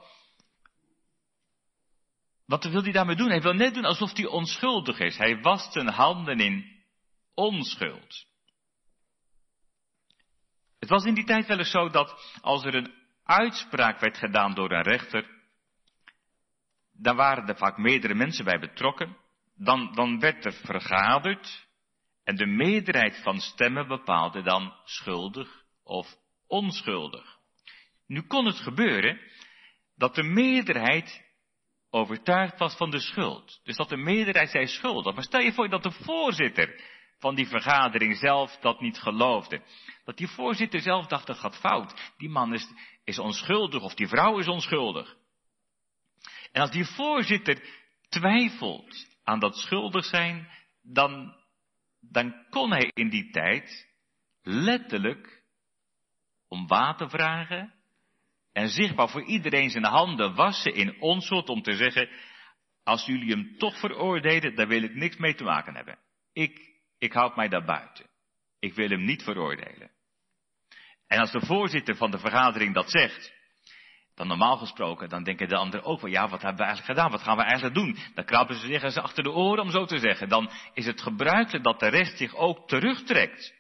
Wat 2.46 2.64
wil 2.64 2.82
hij 2.82 2.92
daarmee 2.92 3.16
doen? 3.16 3.30
Hij 3.30 3.42
wil 3.42 3.52
net 3.52 3.74
doen 3.74 3.84
alsof 3.84 4.16
hij 4.16 4.26
onschuldig 4.26 4.98
is. 4.98 5.16
Hij 5.16 5.40
wast 5.40 5.72
zijn 5.72 5.88
handen 5.88 6.40
in 6.40 6.84
onschuld. 7.34 8.26
Het 10.86 10.94
was 10.94 11.04
in 11.04 11.14
die 11.14 11.24
tijd 11.24 11.46
wel 11.46 11.58
eens 11.58 11.70
zo 11.70 11.88
dat 11.88 12.38
als 12.40 12.64
er 12.64 12.74
een 12.74 12.94
uitspraak 13.24 14.00
werd 14.00 14.18
gedaan 14.18 14.54
door 14.54 14.70
een 14.70 14.82
rechter, 14.82 15.26
dan 16.92 17.16
waren 17.16 17.48
er 17.48 17.56
vaak 17.56 17.76
meerdere 17.76 18.14
mensen 18.14 18.44
bij 18.44 18.58
betrokken. 18.58 19.16
Dan, 19.56 19.92
dan 19.94 20.20
werd 20.20 20.44
er 20.44 20.52
vergaderd 20.52 21.66
en 22.24 22.36
de 22.36 22.46
meerderheid 22.46 23.22
van 23.22 23.40
stemmen 23.40 23.88
bepaalde 23.88 24.42
dan 24.42 24.74
schuldig 24.84 25.64
of 25.82 26.16
onschuldig. 26.46 27.36
Nu 28.06 28.22
kon 28.22 28.46
het 28.46 28.58
gebeuren 28.58 29.20
dat 29.96 30.14
de 30.14 30.22
meerderheid 30.22 31.24
overtuigd 31.90 32.58
was 32.58 32.76
van 32.76 32.90
de 32.90 33.00
schuld. 33.00 33.60
Dus 33.64 33.76
dat 33.76 33.88
de 33.88 33.96
meerderheid 33.96 34.50
zei 34.50 34.66
schuldig. 34.66 35.14
Maar 35.14 35.24
stel 35.24 35.40
je 35.40 35.52
voor 35.52 35.68
dat 35.68 35.82
de 35.82 35.92
voorzitter 35.92 36.80
van 37.18 37.34
die 37.34 37.46
vergadering 37.46 38.16
zelf 38.16 38.56
dat 38.56 38.80
niet 38.80 38.98
geloofde. 38.98 39.62
Dat 40.06 40.16
die 40.16 40.28
voorzitter 40.28 40.80
zelf 40.80 41.06
dacht 41.06 41.26
dat 41.26 41.38
gaat 41.38 41.56
fout. 41.56 42.12
Die 42.16 42.28
man 42.28 42.54
is, 42.54 42.68
is 43.04 43.18
onschuldig 43.18 43.82
of 43.82 43.94
die 43.94 44.08
vrouw 44.08 44.38
is 44.38 44.48
onschuldig. 44.48 45.16
En 46.52 46.60
als 46.60 46.70
die 46.70 46.84
voorzitter 46.84 47.62
twijfelt 48.08 49.06
aan 49.24 49.38
dat 49.38 49.56
schuldig 49.56 50.04
zijn, 50.04 50.48
dan, 50.82 51.34
dan 52.00 52.46
kon 52.50 52.70
hij 52.70 52.90
in 52.94 53.08
die 53.08 53.30
tijd 53.30 53.94
letterlijk 54.42 55.42
om 56.48 56.66
water 56.66 57.10
vragen 57.10 57.74
en 58.52 58.68
zichtbaar 58.68 59.08
voor 59.08 59.24
iedereen 59.24 59.70
zijn 59.70 59.84
handen 59.84 60.34
wassen 60.34 60.74
in 60.74 61.00
onschuld 61.00 61.48
om 61.48 61.62
te 61.62 61.72
zeggen, 61.72 62.08
als 62.82 63.06
jullie 63.06 63.30
hem 63.30 63.58
toch 63.58 63.78
veroordelen, 63.78 64.54
daar 64.54 64.68
wil 64.68 64.82
ik 64.82 64.94
niks 64.94 65.16
mee 65.16 65.34
te 65.34 65.44
maken 65.44 65.74
hebben. 65.74 65.98
Ik, 66.32 66.80
ik 66.98 67.12
houd 67.12 67.36
mij 67.36 67.48
daar 67.48 67.64
buiten. 67.64 68.06
Ik 68.58 68.74
wil 68.74 68.88
hem 68.88 69.04
niet 69.04 69.22
veroordelen. 69.22 69.94
En 71.06 71.18
als 71.18 71.30
de 71.30 71.46
voorzitter 71.46 71.96
van 71.96 72.10
de 72.10 72.18
vergadering 72.18 72.74
dat 72.74 72.90
zegt, 72.90 73.34
dan 74.14 74.26
normaal 74.26 74.56
gesproken, 74.56 75.08
dan 75.08 75.22
denken 75.22 75.48
de 75.48 75.56
anderen 75.56 75.86
ook 75.86 76.00
wel, 76.00 76.10
ja, 76.10 76.28
wat 76.28 76.42
hebben 76.42 76.60
we 76.60 76.64
eigenlijk 76.64 76.98
gedaan? 76.98 77.10
Wat 77.10 77.22
gaan 77.22 77.36
we 77.36 77.42
eigenlijk 77.42 77.74
doen? 77.74 77.98
Dan 78.14 78.24
krabben 78.24 78.56
ze 78.56 78.66
zich 78.66 78.82
eens 78.82 78.96
achter 78.96 79.22
de 79.22 79.32
oren, 79.32 79.62
om 79.62 79.70
zo 79.70 79.84
te 79.84 79.98
zeggen. 79.98 80.28
Dan 80.28 80.50
is 80.72 80.86
het 80.86 81.02
gebruikelijk 81.02 81.64
dat 81.64 81.80
de 81.80 81.88
rest 81.88 82.16
zich 82.16 82.34
ook 82.34 82.68
terugtrekt. 82.68 83.54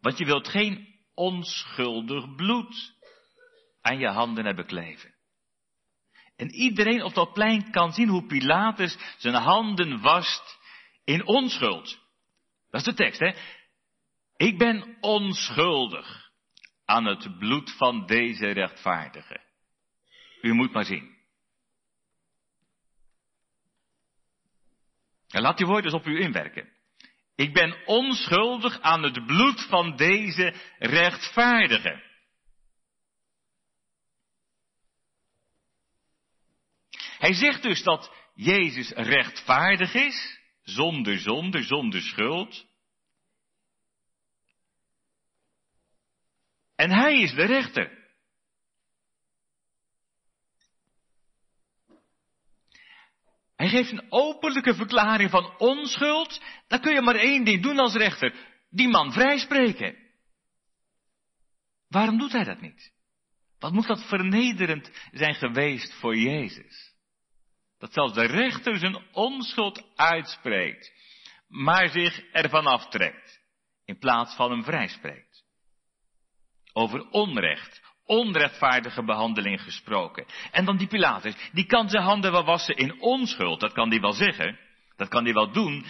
Want 0.00 0.18
je 0.18 0.24
wilt 0.24 0.48
geen 0.48 0.88
onschuldig 1.14 2.34
bloed 2.34 2.94
aan 3.80 3.98
je 3.98 4.08
handen 4.08 4.44
hebben 4.44 4.66
kleven. 4.66 5.14
En 6.36 6.50
iedereen 6.50 7.02
op 7.02 7.14
dat 7.14 7.32
plein 7.32 7.70
kan 7.70 7.92
zien 7.92 8.08
hoe 8.08 8.26
Pilatus 8.26 8.98
zijn 9.18 9.34
handen 9.34 10.00
wast 10.00 10.58
in 11.04 11.26
onschuld. 11.26 11.98
Dat 12.70 12.80
is 12.80 12.86
de 12.86 12.94
tekst, 12.94 13.20
hè? 13.20 13.32
Ik 14.36 14.58
ben 14.58 14.96
onschuldig 15.00 16.21
aan 16.92 17.04
het 17.04 17.38
bloed 17.38 17.76
van 17.76 18.06
deze 18.06 18.46
rechtvaardige. 18.46 19.40
U 20.40 20.52
moet 20.52 20.72
maar 20.72 20.84
zien. 20.84 21.16
En 25.28 25.42
laat 25.42 25.56
die 25.56 25.66
woorden 25.66 25.84
eens 25.84 26.00
op 26.00 26.06
u 26.06 26.20
inwerken. 26.20 26.68
Ik 27.34 27.52
ben 27.52 27.86
onschuldig 27.86 28.80
aan 28.80 29.02
het 29.02 29.26
bloed 29.26 29.66
van 29.68 29.96
deze 29.96 30.54
rechtvaardige. 30.78 32.02
Hij 37.18 37.34
zegt 37.34 37.62
dus 37.62 37.82
dat 37.82 38.12
Jezus 38.34 38.90
rechtvaardig 38.90 39.94
is, 39.94 40.40
zonder 40.62 41.18
zonde, 41.18 41.62
zonder 41.62 42.00
schuld. 42.00 42.66
En 46.82 46.90
hij 46.90 47.20
is 47.20 47.34
de 47.34 47.44
rechter. 47.44 47.90
Hij 53.56 53.68
geeft 53.68 53.90
een 53.90 54.06
openlijke 54.12 54.74
verklaring 54.74 55.30
van 55.30 55.58
onschuld. 55.58 56.42
Dan 56.66 56.80
kun 56.80 56.94
je 56.94 57.02
maar 57.02 57.14
één 57.14 57.44
ding 57.44 57.62
doen 57.62 57.78
als 57.78 57.94
rechter. 57.94 58.34
Die 58.70 58.88
man 58.88 59.12
vrijspreken. 59.12 59.96
Waarom 61.88 62.18
doet 62.18 62.32
hij 62.32 62.44
dat 62.44 62.60
niet? 62.60 62.92
Wat 63.58 63.72
moet 63.72 63.86
dat 63.86 64.08
vernederend 64.08 64.90
zijn 65.12 65.34
geweest 65.34 65.94
voor 65.94 66.16
Jezus? 66.16 66.94
Dat 67.78 67.92
zelfs 67.92 68.14
de 68.14 68.26
rechter 68.26 68.78
zijn 68.78 69.12
onschuld 69.12 69.96
uitspreekt, 69.96 70.92
maar 71.48 71.88
zich 71.88 72.20
ervan 72.32 72.66
aftrekt, 72.66 73.40
in 73.84 73.98
plaats 73.98 74.34
van 74.34 74.50
hem 74.50 74.64
vrijspreekt. 74.64 75.31
Over 76.72 77.10
onrecht, 77.10 77.82
onrechtvaardige 78.04 79.04
behandeling 79.04 79.60
gesproken. 79.60 80.26
En 80.50 80.64
dan 80.64 80.76
die 80.76 80.86
Pilatus, 80.86 81.50
die 81.52 81.66
kan 81.66 81.88
zijn 81.88 82.02
handen 82.02 82.32
wel 82.32 82.44
wassen 82.44 82.76
in 82.76 83.00
onschuld, 83.00 83.60
dat 83.60 83.72
kan 83.72 83.90
hij 83.90 84.00
wel 84.00 84.12
zeggen, 84.12 84.58
dat 84.96 85.08
kan 85.08 85.24
hij 85.24 85.32
wel 85.32 85.52
doen, 85.52 85.84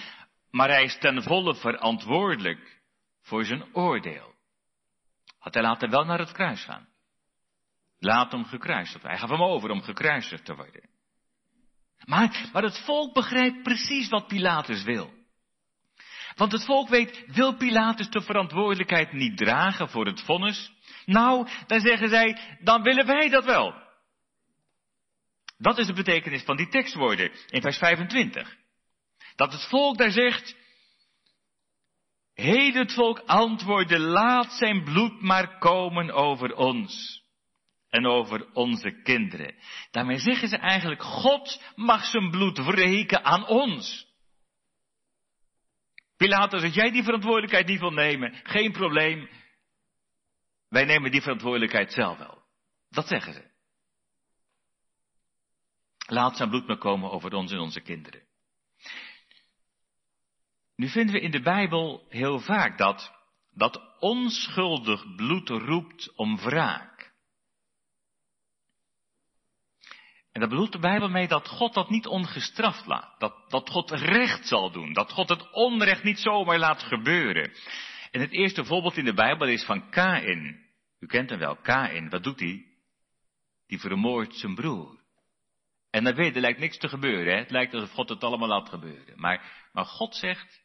maar 0.51 0.69
hij 0.69 0.85
is 0.85 0.99
ten 0.99 1.23
volle 1.23 1.55
verantwoordelijk 1.55 2.81
voor 3.23 3.45
zijn 3.45 3.75
oordeel. 3.75 4.35
Had 5.39 5.55
hij 5.55 5.63
laten 5.63 5.91
wel 5.91 6.05
naar 6.05 6.19
het 6.19 6.33
kruis 6.33 6.65
gaan. 6.65 6.89
Laat 7.99 8.33
hem 8.33 8.45
gekruisigd 8.45 9.03
Hij 9.03 9.19
gaf 9.19 9.31
hem 9.31 9.43
over 9.43 9.71
om 9.71 9.83
gekruisigd 9.83 10.45
te 10.45 10.55
worden. 10.55 10.91
Maar, 12.05 12.49
maar 12.53 12.63
het 12.63 12.85
volk 12.85 13.15
begrijpt 13.15 13.63
precies 13.63 14.09
wat 14.09 14.27
Pilatus 14.27 14.83
wil. 14.83 15.22
Want 16.35 16.53
het 16.53 16.65
volk 16.65 16.89
weet, 16.89 17.25
wil 17.27 17.57
Pilatus 17.57 18.11
de 18.11 18.23
verantwoordelijkheid 18.23 19.13
niet 19.13 19.37
dragen 19.37 19.89
voor 19.89 20.07
het 20.07 20.21
vonnis? 20.21 20.73
Nou, 21.05 21.49
dan 21.67 21.81
zeggen 21.81 22.09
zij, 22.09 22.39
dan 22.61 22.83
willen 22.83 23.07
wij 23.07 23.29
dat 23.29 23.45
wel. 23.45 23.75
Dat 25.59 25.79
is 25.79 25.87
de 25.87 25.93
betekenis 25.93 26.43
van 26.43 26.57
die 26.57 26.69
tekstwoorden 26.69 27.31
in 27.49 27.61
vers 27.61 27.79
25. 27.79 28.57
Dat 29.37 29.53
het 29.53 29.69
volk 29.69 29.99
daar 29.99 30.11
zegt, 30.11 30.57
Heden 32.35 32.83
het 32.83 32.93
volk 32.93 33.19
antwoordde, 33.27 33.99
laat 33.99 34.53
zijn 34.53 34.85
bloed 34.85 35.21
maar 35.21 35.59
komen 35.59 36.11
over 36.11 36.55
ons 36.55 37.23
en 37.89 38.07
over 38.07 38.53
onze 38.53 39.03
kinderen. 39.03 39.55
Daarmee 39.91 40.19
zeggen 40.19 40.49
ze 40.49 40.57
eigenlijk, 40.57 41.03
God 41.03 41.63
mag 41.75 42.05
zijn 42.05 42.31
bloed 42.31 42.59
wreken 42.59 43.25
aan 43.25 43.47
ons. 43.47 44.07
Pilatus, 46.23 46.63
als 46.63 46.75
jij 46.75 46.91
die 46.91 47.03
verantwoordelijkheid 47.03 47.67
niet 47.67 47.81
wil 47.81 47.91
nemen, 47.91 48.35
geen 48.43 48.73
probleem. 48.73 49.29
Wij 50.69 50.85
nemen 50.85 51.11
die 51.11 51.23
verantwoordelijkheid 51.23 51.93
zelf 51.93 52.19
wel. 52.19 52.43
Dat 52.89 53.09
zeggen 53.09 53.33
ze. 53.33 53.51
Laat 56.07 56.37
zijn 56.37 56.49
bloed 56.49 56.67
maar 56.67 56.79
komen 56.79 57.11
over 57.11 57.33
ons 57.33 57.53
en 57.53 57.59
onze 57.59 57.81
kinderen. 57.81 58.23
Nu 60.77 60.89
vinden 60.89 61.15
we 61.15 61.21
in 61.21 61.31
de 61.31 61.43
Bijbel 61.43 62.07
heel 62.09 62.41
vaak 62.41 62.79
dat, 62.79 63.13
dat 63.51 63.99
onschuldig 63.99 65.15
bloed 65.17 65.49
roept 65.49 66.13
om 66.15 66.37
wraak. 66.37 66.92
En 70.33 70.41
daar 70.41 70.49
bedoelt 70.49 70.73
de 70.73 70.79
Bijbel 70.79 71.09
mee 71.09 71.29
dat 71.29 71.49
God 71.49 71.75
dat 71.75 71.91
niet 71.91 72.07
ongestraft 72.07 72.87
laat. 72.87 73.15
Dat, 73.19 73.35
dat 73.49 73.71
God 73.71 73.91
recht 73.91 74.47
zal 74.47 74.71
doen. 74.71 74.93
Dat 74.93 75.13
God 75.13 75.29
het 75.29 75.53
onrecht 75.53 76.03
niet 76.03 76.19
zomaar 76.19 76.59
laat 76.59 76.83
gebeuren. 76.83 77.53
En 78.11 78.21
het 78.21 78.31
eerste 78.31 78.65
voorbeeld 78.65 78.97
in 78.97 79.05
de 79.05 79.15
Bijbel 79.15 79.49
is 79.49 79.65
van 79.65 79.91
Kain. 79.91 80.61
U 80.99 81.07
kent 81.07 81.31
hem 81.31 81.39
wel, 81.39 81.57
Kain. 81.57 82.09
Wat 82.09 82.23
doet 82.23 82.41
hij? 82.41 82.65
Die 83.67 83.81
vermoordt 83.81 84.37
zijn 84.37 84.55
broer. 84.55 85.01
En 85.91 86.05
dan 86.05 86.15
weet 86.15 86.35
er 86.35 86.41
lijkt 86.41 86.59
niks 86.59 86.79
te 86.79 86.89
gebeuren. 86.89 87.33
Hè? 87.33 87.39
Het 87.39 87.51
lijkt 87.51 87.75
alsof 87.75 87.91
God 87.91 88.09
het 88.09 88.25
allemaal 88.25 88.49
laat 88.49 88.69
gebeuren. 88.69 89.21
Maar, 89.21 89.69
maar 89.73 89.85
God 89.85 90.15
zegt, 90.15 90.63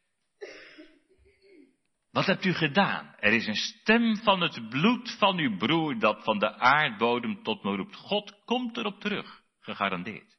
wat 2.12 2.26
hebt 2.26 2.46
u 2.46 2.54
gedaan? 2.54 3.16
Er 3.20 3.34
is 3.34 3.48
een 3.48 3.56
stem 3.56 4.16
van 4.16 4.42
het 4.42 4.70
bloed 4.70 5.16
van 5.20 5.38
uw 5.38 5.58
broer 5.58 6.00
dat 6.00 6.24
van 6.24 6.40
de 6.40 6.58
aardbodem 6.58 7.44
tot 7.44 7.64
me 7.64 7.76
roept. 7.76 7.96
God 7.96 8.44
komt 8.46 8.78
erop 8.78 9.00
terug. 9.00 9.46
Gegarandeerd. 9.68 10.38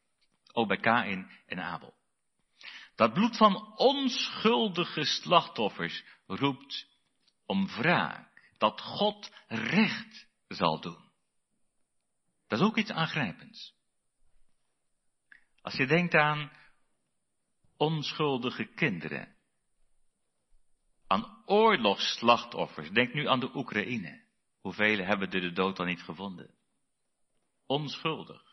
Ook 0.52 0.68
bij 0.68 0.76
Kain 0.76 1.30
en 1.46 1.58
Abel. 1.58 1.94
Dat 2.94 3.12
bloed 3.12 3.36
van 3.36 3.76
onschuldige 3.76 5.04
slachtoffers 5.04 6.04
roept 6.26 6.86
om 7.46 7.66
wraak. 7.66 8.52
Dat 8.58 8.80
God 8.80 9.30
recht 9.46 10.28
zal 10.48 10.80
doen. 10.80 11.10
Dat 12.46 12.58
is 12.58 12.64
ook 12.64 12.76
iets 12.76 12.90
aangrijpends. 12.90 13.74
Als 15.60 15.74
je 15.74 15.86
denkt 15.86 16.14
aan 16.14 16.52
onschuldige 17.76 18.64
kinderen. 18.64 19.36
Aan 21.06 21.42
oorlogsslachtoffers. 21.46 22.90
Denk 22.90 23.14
nu 23.14 23.28
aan 23.28 23.40
de 23.40 23.56
Oekraïne. 23.56 24.24
Hoeveel 24.60 24.98
hebben 24.98 25.30
de 25.30 25.52
dood 25.52 25.76
dan 25.76 25.86
niet 25.86 26.02
gevonden? 26.02 26.54
Onschuldig. 27.66 28.47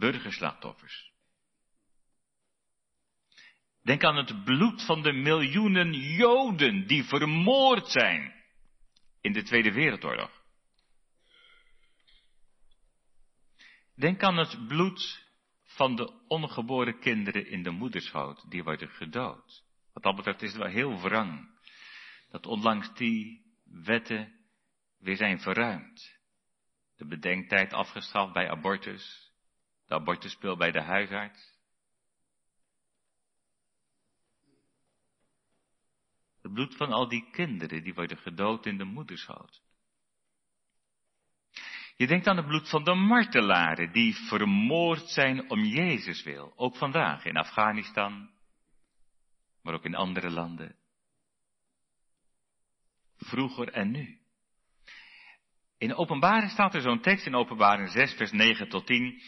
Burgerslachtoffers. 0.00 1.12
Denk 3.82 4.04
aan 4.04 4.16
het 4.16 4.44
bloed 4.44 4.84
van 4.84 5.02
de 5.02 5.12
miljoenen 5.12 5.92
Joden 5.92 6.86
die 6.86 7.04
vermoord 7.04 7.88
zijn 7.90 8.34
in 9.20 9.32
de 9.32 9.42
Tweede 9.42 9.72
Wereldoorlog. 9.72 10.30
Denk 13.94 14.22
aan 14.22 14.36
het 14.36 14.66
bloed 14.66 15.28
van 15.64 15.96
de 15.96 16.26
ongeboren 16.28 16.98
kinderen 16.98 17.46
in 17.46 17.62
de 17.62 17.70
moederschoot, 17.70 18.50
die 18.50 18.64
worden 18.64 18.88
gedood. 18.88 19.64
Wat 19.92 20.02
dat 20.02 20.16
betreft 20.16 20.42
is 20.42 20.52
het 20.52 20.62
wel 20.62 20.70
heel 20.70 21.00
wrang 21.00 21.58
dat 22.30 22.46
onlangs 22.46 22.94
die 22.94 23.44
wetten 23.64 24.32
weer 24.98 25.16
zijn 25.16 25.40
verruimd. 25.40 26.18
De 26.96 27.06
bedenktijd 27.06 27.72
afgeschaft 27.72 28.32
bij 28.32 28.50
abortus, 28.50 29.29
de 29.90 29.96
abortuspil 29.96 30.56
bij 30.56 30.70
de 30.70 30.82
huisarts. 30.82 31.58
Het 36.42 36.52
bloed 36.52 36.76
van 36.76 36.92
al 36.92 37.08
die 37.08 37.30
kinderen 37.30 37.82
die 37.82 37.94
worden 37.94 38.16
gedood 38.16 38.66
in 38.66 38.78
de 38.78 38.84
moederschoot. 38.84 39.62
Je 41.96 42.06
denkt 42.06 42.26
aan 42.26 42.36
het 42.36 42.46
bloed 42.46 42.68
van 42.68 42.84
de 42.84 42.94
martelaren 42.94 43.92
die 43.92 44.14
vermoord 44.14 45.08
zijn 45.08 45.50
om 45.50 45.64
Jezus 45.64 46.22
wil. 46.22 46.52
Ook 46.56 46.76
vandaag 46.76 47.24
in 47.24 47.36
Afghanistan, 47.36 48.30
maar 49.62 49.74
ook 49.74 49.84
in 49.84 49.94
andere 49.94 50.30
landen. 50.30 50.76
Vroeger 53.16 53.68
en 53.68 53.90
nu. 53.90 54.18
In 55.78 55.94
openbaring 55.94 56.50
staat 56.50 56.74
er 56.74 56.80
zo'n 56.80 57.00
tekst 57.00 57.26
in 57.26 57.34
openbaring 57.34 57.90
6 57.90 58.14
vers 58.14 58.32
9 58.32 58.68
tot 58.68 58.86
10. 58.86 59.20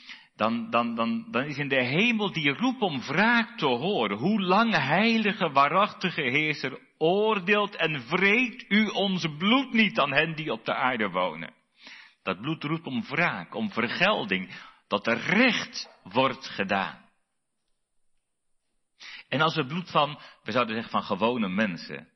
Dan, 0.43 0.71
dan, 0.71 0.95
dan, 1.31 1.45
is 1.45 1.59
in 1.59 1.69
de 1.69 1.85
hemel 1.85 2.33
die 2.33 2.53
roep 2.53 2.83
om 2.83 3.01
wraak 3.01 3.59
te 3.59 3.67
horen. 3.67 4.17
Hoe 4.17 4.41
lang 4.41 4.75
heilige, 4.75 5.51
waarachtige 5.51 6.23
heerser 6.23 6.79
oordeelt 6.99 7.77
en 7.77 8.03
vreet 8.03 8.65
u 8.69 8.87
ons 8.87 9.27
bloed 9.39 9.73
niet 9.73 9.99
aan 9.99 10.13
hen 10.13 10.35
die 10.35 10.53
op 10.53 10.65
de 10.65 10.75
aarde 10.75 11.11
wonen. 11.11 11.55
Dat 12.23 12.41
bloed 12.41 12.65
roept 12.65 12.87
om 12.87 13.03
wraak, 13.03 13.55
om 13.55 13.71
vergelding, 13.71 14.51
dat 14.89 15.07
er 15.07 15.19
recht 15.19 15.89
wordt 16.03 16.47
gedaan. 16.47 17.09
En 19.29 19.41
als 19.41 19.55
het 19.55 19.69
bloed 19.69 19.91
van, 19.91 20.19
we 20.43 20.53
zouden 20.53 20.75
zeggen 20.75 20.93
van 20.93 21.03
gewone 21.03 21.49
mensen, 21.49 22.09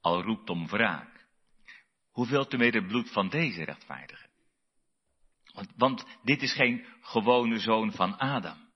al 0.00 0.22
roept 0.22 0.50
om 0.50 0.66
wraak, 0.68 1.26
hoeveel 2.10 2.46
te 2.46 2.56
meer 2.56 2.74
het 2.74 2.86
bloed 2.86 3.12
van 3.12 3.28
deze 3.28 3.64
rechtvaardigen? 3.64 4.31
Want, 5.52 5.68
want 5.76 6.04
dit 6.22 6.42
is 6.42 6.52
geen 6.52 6.86
gewone 7.00 7.58
zoon 7.58 7.92
van 7.92 8.18
Adam. 8.18 8.70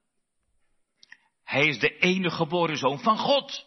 Hij 1.45 1.67
is 1.67 1.79
de 1.79 1.97
enige 1.99 2.37
geboren 2.37 2.77
zoon 2.77 3.01
van 3.01 3.19
God. 3.19 3.65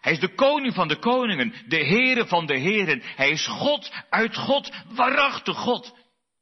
Hij 0.00 0.12
is 0.12 0.20
de 0.20 0.34
koning 0.34 0.74
van 0.74 0.88
de 0.88 0.98
koningen, 0.98 1.54
de 1.66 1.86
Heere 1.86 2.26
van 2.26 2.46
de 2.46 2.58
heren. 2.58 3.02
Hij 3.02 3.30
is 3.30 3.46
God 3.46 3.92
uit 4.10 4.36
God, 4.36 4.72
waarachtig 4.88 5.56
God. 5.56 5.96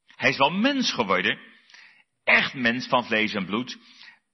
Hij 0.06 0.30
is 0.30 0.36
wel 0.36 0.50
mens 0.50 0.92
geworden, 0.92 1.38
echt 2.24 2.54
mens 2.54 2.86
van 2.86 3.04
vlees 3.04 3.34
en 3.34 3.46
bloed, 3.46 3.78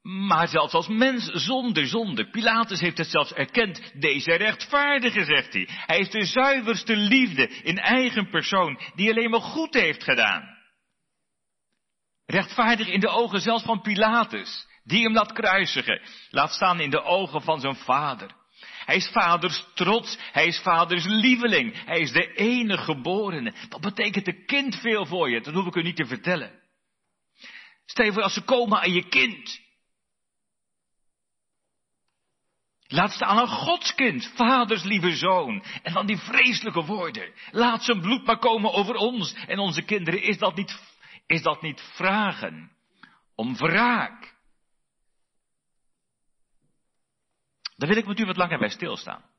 maar 0.03 0.49
zelfs 0.49 0.73
als 0.73 0.89
mens 0.89 1.25
zonder 1.25 1.87
zonde. 1.87 2.31
Pilatus 2.31 2.81
heeft 2.81 2.99
het 2.99 3.11
zelfs 3.11 3.33
erkend. 3.33 3.93
Deze 4.01 4.35
rechtvaardige, 4.35 5.25
zegt 5.25 5.53
hij. 5.53 5.69
Hij 5.69 5.99
is 5.99 6.11
de 6.11 6.25
zuiverste 6.25 6.97
liefde 6.97 7.49
in 7.49 7.79
eigen 7.79 8.31
persoon, 8.31 8.81
die 8.95 9.11
alleen 9.11 9.31
maar 9.31 9.41
goed 9.41 9.75
heeft 9.75 10.05
gedaan. 10.05 10.52
Rechtvaardig 12.27 12.89
in 12.89 13.01
de 13.01 13.09
ogen 13.09 13.41
zelfs 13.41 13.65
van 13.65 13.81
Pilatus, 13.81 14.67
die 14.85 15.03
hem 15.03 15.13
laat 15.13 15.33
kruisigen. 15.33 16.01
Laat 16.31 16.53
staan 16.53 16.81
in 16.81 16.91
de 16.91 17.03
ogen 17.03 17.43
van 17.43 17.61
zijn 17.61 17.77
vader. 17.77 18.41
Hij 18.85 18.97
is 18.97 19.09
vaders 19.09 19.65
trots, 19.75 20.19
hij 20.33 20.47
is 20.47 20.59
vaders 20.59 21.05
lieveling, 21.05 21.85
hij 21.85 21.99
is 21.99 22.13
de 22.13 22.33
enige 22.33 22.83
geborene. 22.83 23.55
Wat 23.69 23.81
betekent 23.81 24.27
een 24.27 24.47
kind 24.47 24.77
veel 24.77 25.07
voor 25.07 25.31
je? 25.31 25.41
Dat 25.41 25.55
hoef 25.55 25.67
ik 25.67 25.75
u 25.75 25.83
niet 25.83 25.97
te 25.97 26.07
vertellen. 26.07 26.61
Stel 27.87 28.05
je 28.05 28.13
voor 28.13 28.23
als 28.23 28.35
ze 28.35 28.43
komen 28.43 28.81
aan 28.81 28.93
je 28.93 29.09
kind. 29.09 29.61
Laat 32.87 33.13
staan 33.13 33.39
een 33.39 33.49
godskind, 33.49 34.33
vaders 34.35 34.83
lieve 34.83 35.17
zoon. 35.17 35.65
En 35.83 35.93
dan 35.93 36.07
die 36.07 36.19
vreselijke 36.19 36.85
woorden. 36.85 37.33
Laat 37.51 37.85
zijn 37.85 38.01
bloed 38.01 38.25
maar 38.25 38.39
komen 38.39 38.73
over 38.73 38.95
ons 38.95 39.35
en 39.47 39.59
onze 39.59 39.83
kinderen. 39.83 40.23
Is 40.23 40.39
dat 40.39 40.57
niet, 40.57 40.79
is 41.27 41.43
dat 41.43 41.63
niet 41.63 41.81
vragen 41.81 42.73
om 43.35 43.57
wraak? 43.57 44.35
Daar 47.77 47.89
wil 47.89 47.97
ik 47.97 48.07
met 48.07 48.19
u 48.19 48.25
wat 48.25 48.37
langer 48.37 48.59
bij 48.59 48.69
stilstaan. 48.69 49.31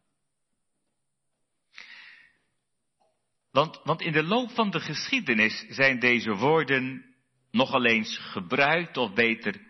Want, 3.51 3.79
want 3.83 4.01
in 4.01 4.11
de 4.11 4.23
loop 4.23 4.51
van 4.51 4.69
de 4.69 4.79
geschiedenis 4.79 5.65
zijn 5.69 5.99
deze 5.99 6.35
woorden 6.35 7.15
nogal 7.51 7.85
eens 7.85 8.17
gebruikt, 8.17 8.97
of 8.97 9.13
beter 9.13 9.61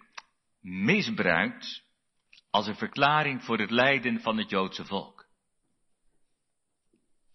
misbruikt, 0.62 1.84
als 2.50 2.68
een 2.68 2.76
verklaring 2.76 3.44
voor 3.44 3.60
het 3.60 3.72
lijden 3.72 4.22
van 4.22 4.38
het 4.38 4.50
Joodse 4.50 4.86
volk. 4.86 5.13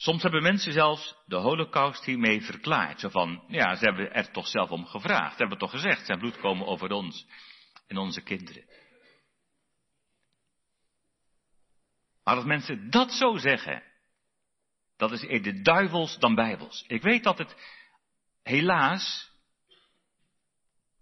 Soms 0.00 0.22
hebben 0.22 0.42
mensen 0.42 0.72
zelfs 0.72 1.14
de 1.26 1.36
holocaust 1.36 2.04
hiermee 2.04 2.42
verklaard. 2.42 3.00
Zo 3.00 3.08
van, 3.08 3.44
ja, 3.48 3.74
ze 3.74 3.84
hebben 3.84 4.12
er 4.14 4.30
toch 4.30 4.46
zelf 4.48 4.70
om 4.70 4.86
gevraagd. 4.86 5.32
Ze 5.32 5.38
hebben 5.38 5.58
toch 5.58 5.70
gezegd, 5.70 6.06
zijn 6.06 6.18
bloed 6.18 6.38
komen 6.38 6.66
over 6.66 6.90
ons 6.90 7.26
en 7.86 7.96
onze 7.96 8.22
kinderen. 8.22 8.64
Maar 12.24 12.36
als 12.36 12.44
mensen 12.44 12.90
dat 12.90 13.12
zo 13.12 13.36
zeggen, 13.36 13.82
dat 14.96 15.12
is 15.12 15.22
eerder 15.22 15.62
duivels 15.62 16.18
dan 16.18 16.34
bijbels. 16.34 16.84
Ik 16.86 17.02
weet 17.02 17.24
dat 17.24 17.38
het 17.38 17.56
helaas 18.42 19.32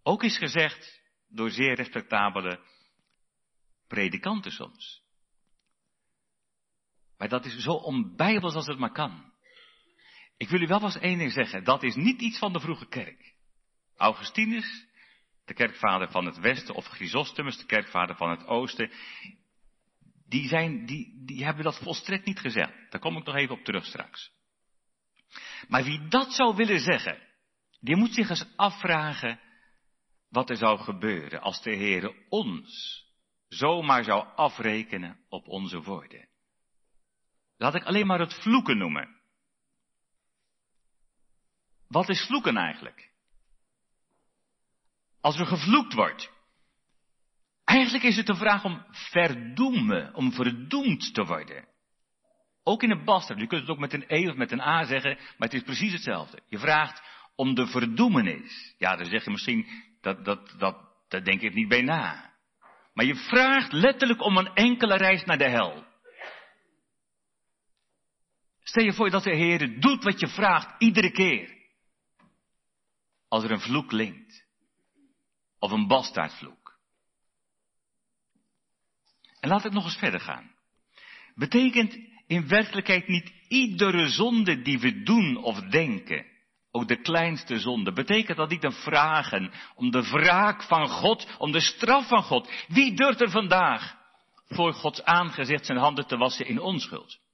ook 0.02 0.22
is 0.22 0.38
gezegd 0.38 1.00
door 1.28 1.50
zeer 1.50 1.74
respectabele 1.74 2.60
predikanten 3.86 4.52
soms. 4.52 5.05
Maar 7.18 7.28
dat 7.28 7.44
is 7.44 7.56
zo 7.56 7.72
onbijbels 7.72 8.54
als 8.54 8.66
het 8.66 8.78
maar 8.78 8.92
kan. 8.92 9.32
Ik 10.36 10.48
wil 10.48 10.60
u 10.60 10.66
wel 10.66 10.82
eens 10.82 10.98
één 10.98 11.18
ding 11.18 11.32
zeggen, 11.32 11.64
dat 11.64 11.82
is 11.82 11.94
niet 11.94 12.20
iets 12.20 12.38
van 12.38 12.52
de 12.52 12.60
vroege 12.60 12.86
kerk. 12.88 13.34
Augustinus, 13.96 14.86
de 15.44 15.54
kerkvader 15.54 16.10
van 16.10 16.24
het 16.24 16.38
westen, 16.38 16.74
of 16.74 16.86
Chrysostomus, 16.86 17.58
de 17.58 17.66
kerkvader 17.66 18.16
van 18.16 18.30
het 18.30 18.46
oosten, 18.46 18.90
die, 20.28 20.48
zijn, 20.48 20.86
die, 20.86 21.22
die 21.24 21.44
hebben 21.44 21.64
dat 21.64 21.78
volstrekt 21.78 22.26
niet 22.26 22.40
gezegd. 22.40 22.90
Daar 22.90 23.00
kom 23.00 23.16
ik 23.16 23.24
nog 23.24 23.34
even 23.34 23.54
op 23.54 23.64
terug 23.64 23.84
straks. 23.84 24.30
Maar 25.68 25.84
wie 25.84 26.08
dat 26.08 26.32
zou 26.32 26.56
willen 26.56 26.80
zeggen, 26.80 27.18
die 27.80 27.96
moet 27.96 28.14
zich 28.14 28.28
eens 28.28 28.46
afvragen 28.56 29.40
wat 30.28 30.50
er 30.50 30.56
zou 30.56 30.78
gebeuren 30.78 31.40
als 31.40 31.62
de 31.62 31.76
Heere 31.76 32.14
ons 32.28 33.04
zomaar 33.48 34.04
zou 34.04 34.26
afrekenen 34.34 35.18
op 35.28 35.48
onze 35.48 35.82
woorden. 35.82 36.28
Laat 37.56 37.74
ik 37.74 37.84
alleen 37.84 38.06
maar 38.06 38.20
het 38.20 38.34
vloeken 38.34 38.78
noemen. 38.78 39.16
Wat 41.88 42.08
is 42.08 42.26
vloeken 42.26 42.56
eigenlijk? 42.56 43.10
Als 45.20 45.38
er 45.38 45.46
gevloekt 45.46 45.94
wordt, 45.94 46.34
Eigenlijk 47.66 48.04
is 48.04 48.16
het 48.16 48.28
een 48.28 48.36
vraag 48.36 48.64
om 48.64 48.84
verdoemen, 48.90 50.14
om 50.14 50.32
verdoemd 50.32 51.14
te 51.14 51.24
worden. 51.24 51.64
Ook 52.62 52.82
in 52.82 52.90
een 52.90 53.04
bastard. 53.04 53.40
Je 53.40 53.46
kunt 53.46 53.60
het 53.60 53.70
ook 53.70 53.78
met 53.78 53.92
een 53.92 54.04
E 54.06 54.28
of 54.28 54.36
met 54.36 54.52
een 54.52 54.60
A 54.60 54.84
zeggen, 54.84 55.16
maar 55.16 55.48
het 55.48 55.54
is 55.54 55.62
precies 55.62 55.92
hetzelfde. 55.92 56.40
Je 56.48 56.58
vraagt 56.58 57.02
om 57.36 57.54
de 57.54 57.66
verdoemenis. 57.66 58.74
Ja, 58.78 58.96
dan 58.96 59.06
zeg 59.06 59.24
je 59.24 59.30
misschien, 59.30 59.66
dat, 60.00 60.24
dat, 60.24 60.54
dat, 60.58 60.76
daar 61.08 61.24
denk 61.24 61.40
ik 61.40 61.54
niet 61.54 61.68
bij 61.68 61.82
na. 61.82 62.34
Maar 62.94 63.04
je 63.04 63.14
vraagt 63.14 63.72
letterlijk 63.72 64.22
om 64.22 64.36
een 64.36 64.54
enkele 64.54 64.96
reis 64.96 65.24
naar 65.24 65.38
de 65.38 65.48
hel. 65.48 65.85
Stel 68.68 68.84
je 68.84 68.92
voor 68.92 69.10
dat 69.10 69.22
de 69.22 69.36
Heer 69.36 69.80
doet 69.80 70.04
wat 70.04 70.20
je 70.20 70.28
vraagt, 70.28 70.82
iedere 70.82 71.10
keer. 71.10 71.54
Als 73.28 73.44
er 73.44 73.50
een 73.50 73.60
vloek 73.60 73.88
klinkt. 73.88 74.44
Of 75.58 75.70
een 75.70 75.86
bastaardvloek. 75.86 76.78
En 79.40 79.48
laat 79.48 79.64
ik 79.64 79.72
nog 79.72 79.84
eens 79.84 79.96
verder 79.96 80.20
gaan. 80.20 80.54
Betekent 81.34 81.98
in 82.26 82.48
werkelijkheid 82.48 83.08
niet 83.08 83.32
iedere 83.48 84.08
zonde 84.08 84.62
die 84.62 84.78
we 84.78 85.02
doen 85.02 85.36
of 85.36 85.60
denken, 85.60 86.26
ook 86.70 86.88
de 86.88 87.00
kleinste 87.00 87.58
zonde, 87.58 87.92
betekent 87.92 88.36
dat 88.36 88.50
niet 88.50 88.64
een 88.64 88.72
vragen 88.72 89.52
om 89.74 89.90
de 89.90 90.02
wraak 90.02 90.62
van 90.62 90.88
God, 90.88 91.36
om 91.38 91.52
de 91.52 91.60
straf 91.60 92.08
van 92.08 92.22
God? 92.22 92.50
Wie 92.68 92.94
durft 92.94 93.20
er 93.20 93.30
vandaag 93.30 93.96
voor 94.46 94.72
Gods 94.72 95.02
aangezicht 95.02 95.66
zijn 95.66 95.78
handen 95.78 96.06
te 96.06 96.16
wassen 96.16 96.46
in 96.46 96.60
onschuld? 96.60 97.24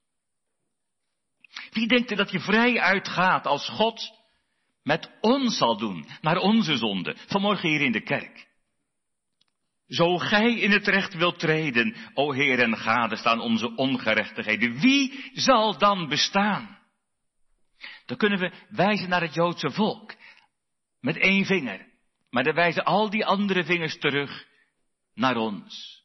Wie 1.71 1.87
denkt 1.87 2.11
er 2.11 2.17
dat 2.17 2.31
je 2.31 2.39
vrij 2.39 2.79
uitgaat 2.79 3.45
als 3.45 3.69
God 3.69 4.11
met 4.83 5.09
ons 5.21 5.57
zal 5.57 5.77
doen, 5.77 6.07
naar 6.21 6.37
onze 6.37 6.77
zonde, 6.77 7.15
vanmorgen 7.27 7.69
hier 7.69 7.81
in 7.81 7.91
de 7.91 8.03
kerk? 8.03 8.47
Zo 9.87 10.17
gij 10.17 10.53
in 10.53 10.71
het 10.71 10.87
recht 10.87 11.13
wilt 11.13 11.39
treden, 11.39 11.95
o 12.13 12.31
Heer 12.31 12.59
en 12.59 12.77
gade 12.77 13.15
staan 13.15 13.39
onze 13.39 13.75
ongerechtigheden. 13.75 14.79
Wie 14.79 15.31
zal 15.33 15.77
dan 15.77 16.07
bestaan? 16.07 16.79
Dan 18.05 18.17
kunnen 18.17 18.39
we 18.39 18.51
wijzen 18.69 19.09
naar 19.09 19.21
het 19.21 19.33
Joodse 19.33 19.71
volk. 19.71 20.13
Met 20.99 21.17
één 21.17 21.45
vinger. 21.45 21.91
Maar 22.29 22.43
dan 22.43 22.55
wijzen 22.55 22.83
al 22.83 23.09
die 23.09 23.25
andere 23.25 23.63
vingers 23.63 23.99
terug 23.99 24.47
naar 25.13 25.35
ons. 25.35 26.03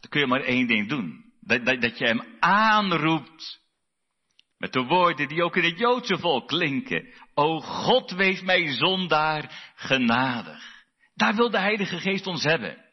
Dan 0.00 0.10
kun 0.10 0.20
je 0.20 0.26
maar 0.26 0.42
één 0.42 0.66
ding 0.66 0.88
doen. 0.88 1.29
Dat, 1.40 1.64
dat, 1.64 1.80
dat 1.80 1.98
je 1.98 2.06
hem 2.06 2.36
aanroept. 2.40 3.60
Met 4.58 4.72
de 4.72 4.82
woorden 4.82 5.28
die 5.28 5.42
ook 5.42 5.56
in 5.56 5.64
het 5.64 5.78
Joodse 5.78 6.18
volk 6.18 6.48
klinken. 6.48 7.14
O 7.34 7.60
God, 7.60 8.10
wees 8.10 8.42
mij 8.42 8.72
zondaar 8.72 9.72
genadig. 9.74 10.84
Daar 11.14 11.34
wil 11.34 11.50
de 11.50 11.58
Heilige 11.58 11.98
Geest 11.98 12.26
ons 12.26 12.44
hebben. 12.44 12.84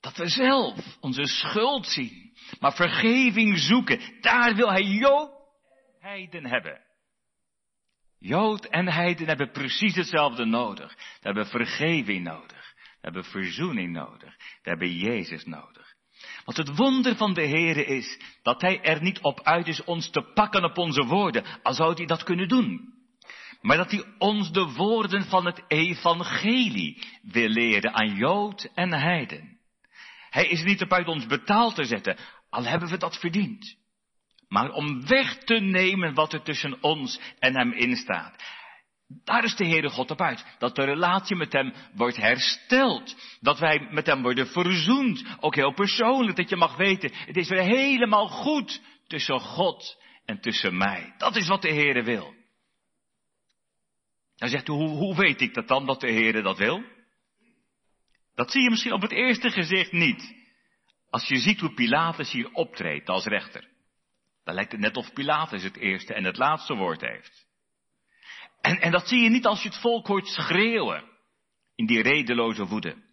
Dat 0.00 0.16
we 0.16 0.28
zelf 0.28 0.96
onze 1.00 1.26
schuld 1.26 1.86
zien, 1.86 2.36
maar 2.60 2.74
vergeving 2.74 3.58
zoeken. 3.58 4.00
Daar 4.20 4.54
wil 4.54 4.70
hij 4.70 4.82
Jood 4.82 5.30
en 5.30 6.08
Heiden 6.08 6.46
hebben. 6.46 6.80
Jood 8.18 8.64
en 8.64 8.88
Heiden 8.88 9.26
hebben 9.26 9.50
precies 9.50 9.94
hetzelfde 9.94 10.44
nodig. 10.44 10.90
Ze 10.90 11.20
hebben 11.20 11.46
vergeving 11.46 12.24
nodig. 12.24 12.74
Ze 12.76 12.98
hebben 13.00 13.24
verzoening 13.24 13.92
nodig. 13.92 14.34
Ze 14.38 14.68
hebben 14.68 14.92
Jezus 14.92 15.44
nodig. 15.44 15.75
Want 16.44 16.56
het 16.56 16.76
wonder 16.76 17.16
van 17.16 17.34
de 17.34 17.46
Heere 17.46 17.84
is 17.84 18.20
dat 18.42 18.60
Hij 18.60 18.82
er 18.82 19.02
niet 19.02 19.20
op 19.20 19.40
uit 19.42 19.66
is 19.66 19.84
ons 19.84 20.10
te 20.10 20.22
pakken 20.34 20.64
op 20.64 20.78
onze 20.78 21.04
woorden, 21.04 21.44
al 21.62 21.74
zou 21.74 21.94
Hij 21.94 22.06
dat 22.06 22.22
kunnen 22.22 22.48
doen. 22.48 22.94
Maar 23.60 23.76
dat 23.76 23.90
Hij 23.90 24.04
ons 24.18 24.52
de 24.52 24.72
woorden 24.72 25.24
van 25.24 25.46
het 25.46 25.62
evangelie 25.68 27.02
wil 27.22 27.48
leren 27.48 27.94
aan 27.94 28.14
Jood 28.14 28.70
en 28.74 28.92
Heiden. 28.92 29.58
Hij 30.30 30.46
is 30.48 30.62
niet 30.62 30.82
op 30.82 30.92
uit 30.92 31.08
ons 31.08 31.26
betaald 31.26 31.74
te 31.74 31.84
zetten, 31.84 32.16
al 32.50 32.64
hebben 32.64 32.88
we 32.88 32.96
dat 32.96 33.18
verdiend. 33.18 33.76
Maar 34.48 34.70
om 34.70 35.06
weg 35.06 35.38
te 35.38 35.54
nemen 35.54 36.14
wat 36.14 36.32
er 36.32 36.42
tussen 36.42 36.82
ons 36.82 37.20
en 37.38 37.56
Hem 37.56 37.72
instaat. 37.72 38.42
Daar 39.08 39.44
is 39.44 39.56
de 39.56 39.66
Heere 39.66 39.88
God 39.88 40.10
op 40.10 40.20
uit. 40.20 40.44
Dat 40.58 40.74
de 40.74 40.84
relatie 40.84 41.36
met 41.36 41.52
Hem 41.52 41.74
wordt 41.94 42.16
hersteld. 42.16 43.16
Dat 43.40 43.58
wij 43.58 43.88
met 43.90 44.06
Hem 44.06 44.22
worden 44.22 44.46
verzoend. 44.46 45.24
Ook 45.40 45.54
heel 45.54 45.74
persoonlijk. 45.74 46.36
Dat 46.36 46.48
je 46.48 46.56
mag 46.56 46.76
weten, 46.76 47.10
het 47.14 47.36
is 47.36 47.48
weer 47.48 47.62
helemaal 47.62 48.28
goed 48.28 48.82
tussen 49.06 49.40
God 49.40 50.02
en 50.24 50.40
tussen 50.40 50.76
mij. 50.76 51.14
Dat 51.18 51.36
is 51.36 51.48
wat 51.48 51.62
de 51.62 51.72
Heere 51.72 52.02
wil. 52.02 52.34
Dan 54.36 54.48
zegt 54.48 54.68
u, 54.68 54.72
hoe, 54.72 54.88
hoe 54.88 55.16
weet 55.16 55.40
ik 55.40 55.54
dat 55.54 55.68
dan, 55.68 55.86
dat 55.86 56.00
de 56.00 56.12
Heere 56.12 56.42
dat 56.42 56.58
wil? 56.58 56.82
Dat 58.34 58.50
zie 58.50 58.62
je 58.62 58.70
misschien 58.70 58.92
op 58.92 59.02
het 59.02 59.12
eerste 59.12 59.50
gezicht 59.50 59.92
niet. 59.92 60.34
Als 61.10 61.28
je 61.28 61.36
ziet 61.36 61.60
hoe 61.60 61.74
Pilatus 61.74 62.30
hier 62.30 62.52
optreedt 62.52 63.08
als 63.08 63.24
rechter. 63.24 63.68
Dan 64.44 64.54
lijkt 64.54 64.72
het 64.72 64.80
net 64.80 64.96
of 64.96 65.12
Pilatus 65.12 65.62
het 65.62 65.76
eerste 65.76 66.14
en 66.14 66.24
het 66.24 66.36
laatste 66.36 66.74
woord 66.74 67.00
heeft. 67.00 67.45
En, 68.60 68.80
en 68.80 68.90
dat 68.90 69.08
zie 69.08 69.22
je 69.22 69.30
niet 69.30 69.46
als 69.46 69.62
je 69.62 69.68
het 69.68 69.80
volk 69.80 70.06
hoort 70.06 70.26
schreeuwen 70.26 71.04
in 71.74 71.86
die 71.86 72.02
redeloze 72.02 72.66
woede. 72.66 73.04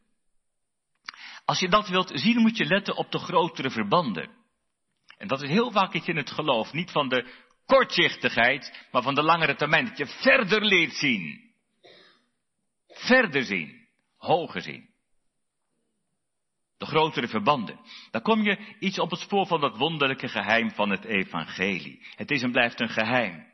Als 1.45 1.59
je 1.59 1.69
dat 1.69 1.87
wilt 1.87 2.11
zien, 2.13 2.41
moet 2.41 2.57
je 2.57 2.65
letten 2.65 2.95
op 2.95 3.11
de 3.11 3.19
grotere 3.19 3.69
verbanden. 3.69 4.29
En 5.17 5.27
dat 5.27 5.41
is 5.41 5.49
heel 5.49 5.71
vaak 5.71 5.93
in 5.93 6.17
het 6.17 6.31
geloof, 6.31 6.73
niet 6.73 6.91
van 6.91 7.09
de 7.09 7.31
kortzichtigheid, 7.65 8.87
maar 8.91 9.01
van 9.01 9.15
de 9.15 9.23
langere 9.23 9.55
termijn. 9.55 9.85
Dat 9.85 9.97
je 9.97 10.07
verder 10.07 10.65
leert 10.65 10.93
zien. 10.93 11.51
Verder 12.87 13.43
zien. 13.43 13.87
Hoger 14.17 14.61
zien. 14.61 14.89
De 16.77 16.85
grotere 16.85 17.27
verbanden. 17.27 17.79
Dan 18.11 18.21
kom 18.21 18.41
je 18.41 18.75
iets 18.79 18.99
op 18.99 19.11
het 19.11 19.19
spoor 19.19 19.47
van 19.47 19.61
dat 19.61 19.77
wonderlijke 19.77 20.27
geheim 20.27 20.71
van 20.71 20.89
het 20.89 21.05
evangelie. 21.05 22.05
Het 22.15 22.31
is 22.31 22.41
en 22.41 22.51
blijft 22.51 22.79
een 22.79 22.89
geheim. 22.89 23.52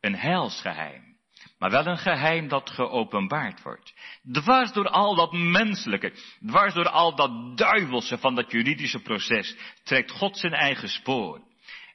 Een 0.00 0.14
heilsgeheim. 0.14 1.16
Maar 1.58 1.70
wel 1.70 1.86
een 1.86 1.98
geheim 1.98 2.48
dat 2.48 2.70
geopenbaard 2.70 3.62
wordt. 3.62 3.94
Dwars 4.32 4.72
door 4.72 4.88
al 4.88 5.14
dat 5.14 5.32
menselijke, 5.32 6.12
dwars 6.46 6.74
door 6.74 6.88
al 6.88 7.14
dat 7.14 7.58
duivelse 7.58 8.18
van 8.18 8.34
dat 8.34 8.50
juridische 8.50 9.02
proces, 9.02 9.56
trekt 9.82 10.10
God 10.10 10.38
zijn 10.38 10.52
eigen 10.52 10.88
spoor. 10.88 11.46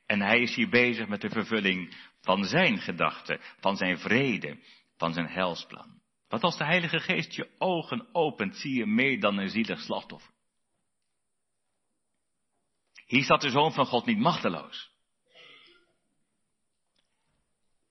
En 0.05 0.21
hij 0.21 0.39
is 0.41 0.55
hier 0.55 0.69
bezig 0.69 1.07
met 1.07 1.21
de 1.21 1.29
vervulling 1.29 1.95
van 2.21 2.43
zijn 2.43 2.77
gedachten, 2.77 3.39
van 3.59 3.77
zijn 3.77 3.97
vrede, 3.97 4.57
van 4.97 5.13
zijn 5.13 5.27
heilsplan. 5.27 6.01
Want 6.27 6.43
als 6.43 6.57
de 6.57 6.65
Heilige 6.65 6.99
Geest 6.99 7.33
je 7.33 7.49
ogen 7.57 8.07
opent, 8.11 8.55
zie 8.55 8.75
je 8.75 8.85
meer 8.85 9.19
dan 9.19 9.37
een 9.37 9.49
zielig 9.49 9.79
slachtoffer. 9.79 10.31
Hier 13.05 13.23
staat 13.23 13.41
de 13.41 13.49
Zoon 13.49 13.73
van 13.73 13.85
God 13.85 14.05
niet 14.05 14.17
machteloos. 14.17 14.92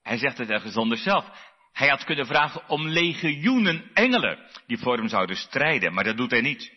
Hij 0.02 0.18
zegt 0.18 0.38
het 0.38 0.50
ergens 0.50 0.72
zonder 0.72 0.98
zelf. 0.98 1.50
Hij 1.72 1.88
had 1.88 2.04
kunnen 2.04 2.26
vragen 2.26 2.68
om 2.68 2.88
legioenen 2.88 3.90
engelen 3.94 4.48
die 4.66 4.78
voor 4.78 4.96
hem 4.96 5.08
zouden 5.08 5.36
strijden, 5.36 5.94
maar 5.94 6.04
dat 6.04 6.16
doet 6.16 6.30
hij 6.30 6.40
niet. 6.40 6.72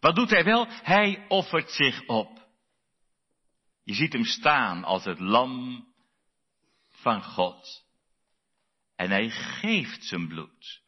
Wat 0.00 0.16
doet 0.16 0.30
hij 0.30 0.44
wel? 0.44 0.66
Hij 0.68 1.24
offert 1.28 1.70
zich 1.70 2.06
op. 2.06 2.48
Je 3.84 3.94
ziet 3.94 4.12
hem 4.12 4.24
staan 4.24 4.84
als 4.84 5.04
het 5.04 5.18
lam 5.18 5.84
van 6.90 7.22
God. 7.22 7.84
En 8.96 9.10
hij 9.10 9.30
geeft 9.30 10.04
zijn 10.04 10.28
bloed 10.28 10.82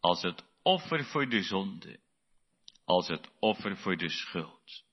als 0.00 0.22
het 0.22 0.44
offer 0.62 1.04
voor 1.04 1.28
de 1.28 1.42
zonde, 1.42 2.00
als 2.84 3.08
het 3.08 3.28
offer 3.38 3.76
voor 3.76 3.96
de 3.96 4.08
schuld. 4.08 4.84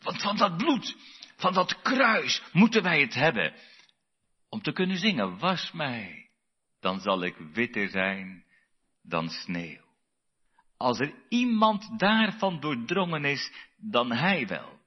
Want 0.00 0.22
van 0.22 0.36
dat 0.36 0.56
bloed, 0.56 0.96
van 1.36 1.52
dat 1.52 1.82
kruis, 1.82 2.42
moeten 2.52 2.82
wij 2.82 3.00
het 3.00 3.14
hebben. 3.14 3.54
Om 4.54 4.62
te 4.62 4.72
kunnen 4.72 4.96
zingen, 4.96 5.38
was 5.38 5.72
mij, 5.72 6.30
dan 6.80 7.00
zal 7.00 7.22
ik 7.22 7.36
witter 7.36 7.88
zijn 7.88 8.44
dan 9.02 9.28
sneeuw. 9.28 9.84
Als 10.76 11.00
er 11.00 11.14
iemand 11.28 11.98
daarvan 11.98 12.60
doordrongen 12.60 13.24
is, 13.24 13.52
dan 13.76 14.12
hij 14.12 14.46
wel. 14.46 14.80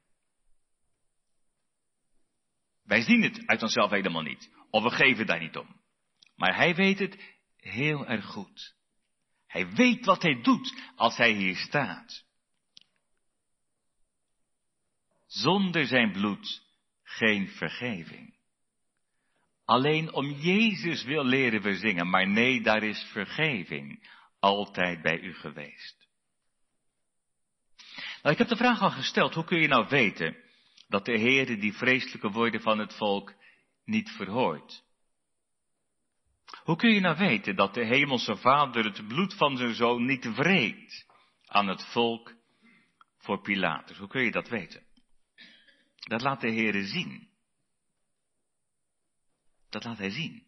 Wij 2.83 3.01
zien 3.01 3.21
het 3.21 3.47
uit 3.47 3.61
onszelf 3.61 3.91
helemaal 3.91 4.21
niet, 4.21 4.51
of 4.69 4.83
we 4.83 4.89
geven 4.89 5.25
daar 5.25 5.39
niet 5.39 5.57
om. 5.57 5.81
Maar 6.35 6.55
hij 6.55 6.75
weet 6.75 6.99
het 6.99 7.37
heel 7.55 8.05
erg 8.05 8.25
goed. 8.25 8.75
Hij 9.47 9.69
weet 9.69 10.05
wat 10.05 10.21
hij 10.21 10.41
doet 10.41 10.91
als 10.95 11.17
hij 11.17 11.31
hier 11.31 11.55
staat. 11.55 12.25
Zonder 15.25 15.85
zijn 15.85 16.11
bloed 16.11 16.63
geen 17.03 17.47
vergeving. 17.47 18.36
Alleen 19.67 20.13
om 20.13 20.31
Jezus 20.31 21.03
wil 21.03 21.23
leren 21.23 21.61
we 21.61 21.75
zingen, 21.75 22.09
maar 22.09 22.27
nee, 22.27 22.61
daar 22.61 22.83
is 22.83 23.03
vergeving 23.11 24.09
altijd 24.39 25.01
bij 25.01 25.19
u 25.19 25.33
geweest. 25.33 26.07
Nou, 28.21 28.33
ik 28.33 28.37
heb 28.37 28.47
de 28.47 28.55
vraag 28.55 28.81
al 28.81 28.91
gesteld, 28.91 29.33
hoe 29.33 29.43
kun 29.43 29.59
je 29.59 29.67
nou 29.67 29.87
weten 29.89 30.37
dat 30.87 31.05
de 31.05 31.17
Heer 31.17 31.59
die 31.59 31.73
vreselijke 31.73 32.29
woorden 32.29 32.61
van 32.61 32.79
het 32.79 32.93
volk 32.93 33.33
niet 33.85 34.09
verhoort? 34.09 34.83
Hoe 36.63 36.75
kun 36.75 36.93
je 36.93 36.99
nou 36.99 37.17
weten 37.17 37.55
dat 37.55 37.73
de 37.73 37.85
Hemelse 37.85 38.35
Vader 38.35 38.83
het 38.83 39.07
bloed 39.07 39.33
van 39.33 39.57
zijn 39.57 39.75
zoon 39.75 40.05
niet 40.05 40.35
wreekt 40.35 41.05
aan 41.45 41.67
het 41.67 41.85
volk 41.85 42.33
voor 43.17 43.41
Pilatus? 43.41 43.97
Hoe 43.97 44.07
kun 44.07 44.23
je 44.23 44.31
dat 44.31 44.49
weten? 44.49 44.83
Dat 45.99 46.21
laat 46.21 46.41
de 46.41 46.49
Heer 46.51 46.83
zien. 46.83 47.26
Dat 49.69 49.83
laat 49.83 49.97
hij 49.97 50.09
zien. 50.09 50.43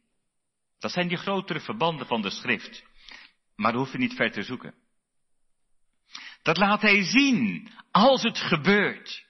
Dat 0.80 0.92
zijn 0.92 1.08
die 1.08 1.18
grotere 1.18 1.60
verbanden 1.60 2.08
van 2.08 2.22
de 2.22 2.30
schrift. 2.30 2.84
Maar 3.56 3.72
we 3.72 3.78
hoeven 3.78 4.00
niet 4.00 4.14
ver 4.14 4.32
te 4.32 4.44
zoeken. 4.44 4.74
Dat 6.42 6.58
laat 6.58 6.82
hij 6.82 7.04
zien 7.04 7.72
als 7.92 8.24
het 8.24 8.38
gebeurt. 8.38 9.26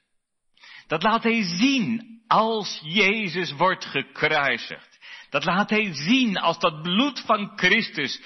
Dat 0.88 1.04
laat 1.04 1.24
hij 1.24 1.44
zien 1.44 2.22
als 2.28 2.80
Jezus 2.84 3.52
wordt 3.52 3.86
gekruisigd. 3.86 5.00
Dat 5.30 5.46
laat 5.46 5.70
hij 5.70 5.94
zien 5.94 6.38
als 6.38 6.60
dat 6.60 6.82
bloed 6.82 7.20
van 7.26 7.58
Christus 7.58 8.22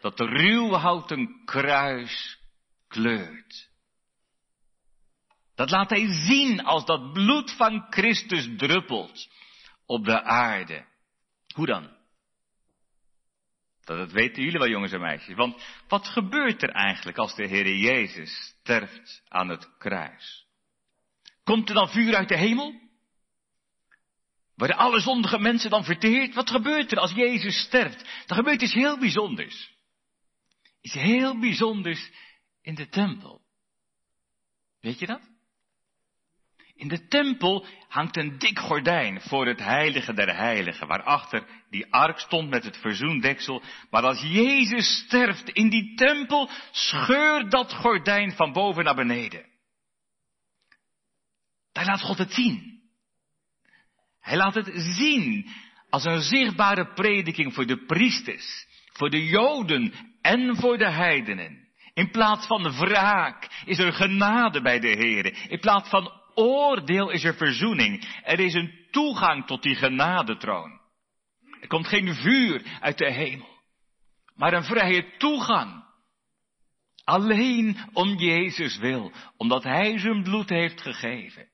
dat 0.00 0.16
de 0.16 0.24
ruwhouten 0.26 1.42
kruis 1.44 2.38
kleurt. 2.88 3.68
Dat 5.54 5.70
laat 5.70 5.90
hij 5.90 6.06
zien 6.08 6.64
als 6.64 6.84
dat 6.84 7.12
bloed 7.12 7.52
van 7.52 7.86
Christus 7.90 8.48
druppelt 8.56 9.28
op 9.86 10.04
de 10.04 10.22
aarde. 10.22 10.86
Hoe 11.54 11.66
dan? 11.66 11.96
Dat 13.84 14.12
weten 14.12 14.42
jullie 14.42 14.58
wel, 14.58 14.68
jongens 14.68 14.92
en 14.92 15.00
meisjes. 15.00 15.34
Want 15.34 15.62
wat 15.88 16.06
gebeurt 16.06 16.62
er 16.62 16.70
eigenlijk 16.70 17.18
als 17.18 17.34
de 17.34 17.46
Heer 17.46 17.76
Jezus 17.76 18.54
sterft 18.60 19.22
aan 19.28 19.48
het 19.48 19.76
kruis? 19.78 20.46
Komt 21.44 21.68
er 21.68 21.74
dan 21.74 21.88
vuur 21.88 22.16
uit 22.16 22.28
de 22.28 22.36
hemel? 22.36 22.80
Worden 24.54 24.76
alle 24.76 25.00
zondige 25.00 25.38
mensen 25.38 25.70
dan 25.70 25.84
verteerd? 25.84 26.34
Wat 26.34 26.50
gebeurt 26.50 26.92
er 26.92 26.98
als 26.98 27.12
Jezus 27.12 27.58
sterft? 27.60 28.00
Er 28.26 28.34
gebeurt 28.34 28.62
iets 28.62 28.72
heel 28.72 28.98
bijzonders. 28.98 29.74
Iets 30.80 30.94
heel 30.94 31.38
bijzonders 31.38 32.10
in 32.62 32.74
de 32.74 32.88
tempel. 32.88 33.42
Weet 34.80 34.98
je 34.98 35.06
dat? 35.06 35.35
In 36.76 36.88
de 36.88 37.08
tempel 37.08 37.66
hangt 37.88 38.16
een 38.16 38.38
dik 38.38 38.58
gordijn 38.58 39.20
voor 39.20 39.46
het 39.46 39.58
heilige 39.60 40.14
der 40.14 40.36
heiligen, 40.36 40.86
waarachter 40.86 41.46
die 41.70 41.92
ark 41.92 42.18
stond 42.18 42.50
met 42.50 42.64
het 42.64 42.76
verzoendeksel. 42.76 43.62
Maar 43.90 44.02
als 44.02 44.22
Jezus 44.22 44.96
sterft 44.96 45.48
in 45.48 45.68
die 45.68 45.94
tempel, 45.94 46.50
scheurt 46.70 47.50
dat 47.50 47.72
gordijn 47.72 48.32
van 48.32 48.52
boven 48.52 48.84
naar 48.84 48.94
beneden. 48.94 49.44
Daar 51.72 51.86
laat 51.86 52.02
God 52.02 52.18
het 52.18 52.32
zien. 52.32 52.80
Hij 54.20 54.36
laat 54.36 54.54
het 54.54 54.70
zien 54.74 55.50
als 55.90 56.04
een 56.04 56.20
zichtbare 56.20 56.92
prediking 56.92 57.54
voor 57.54 57.66
de 57.66 57.84
priesters, 57.84 58.66
voor 58.92 59.10
de 59.10 59.26
Joden 59.26 59.92
en 60.20 60.56
voor 60.56 60.78
de 60.78 60.90
heidenen. 60.90 61.68
In 61.94 62.10
plaats 62.10 62.46
van 62.46 62.76
wraak 62.76 63.48
is 63.64 63.78
er 63.78 63.92
genade 63.92 64.62
bij 64.62 64.80
de 64.80 64.88
Heer. 64.88 65.50
In 65.50 65.60
plaats 65.60 65.88
van 65.88 66.24
oordeel 66.36 67.10
is 67.10 67.24
er 67.24 67.34
verzoening. 67.34 68.20
Er 68.22 68.40
is 68.40 68.54
een 68.54 68.86
toegang 68.90 69.46
tot 69.46 69.62
die 69.62 69.74
genadetroon. 69.74 70.80
Er 71.60 71.68
komt 71.68 71.86
geen 71.86 72.14
vuur 72.14 72.62
uit 72.80 72.98
de 72.98 73.12
hemel, 73.12 73.62
maar 74.34 74.52
een 74.52 74.64
vrije 74.64 75.16
toegang. 75.16 75.84
Alleen 77.04 77.78
om 77.92 78.08
Jezus 78.08 78.78
wil, 78.78 79.12
omdat 79.36 79.62
Hij 79.62 79.98
zijn 79.98 80.22
bloed 80.22 80.48
heeft 80.48 80.80
gegeven. 80.80 81.48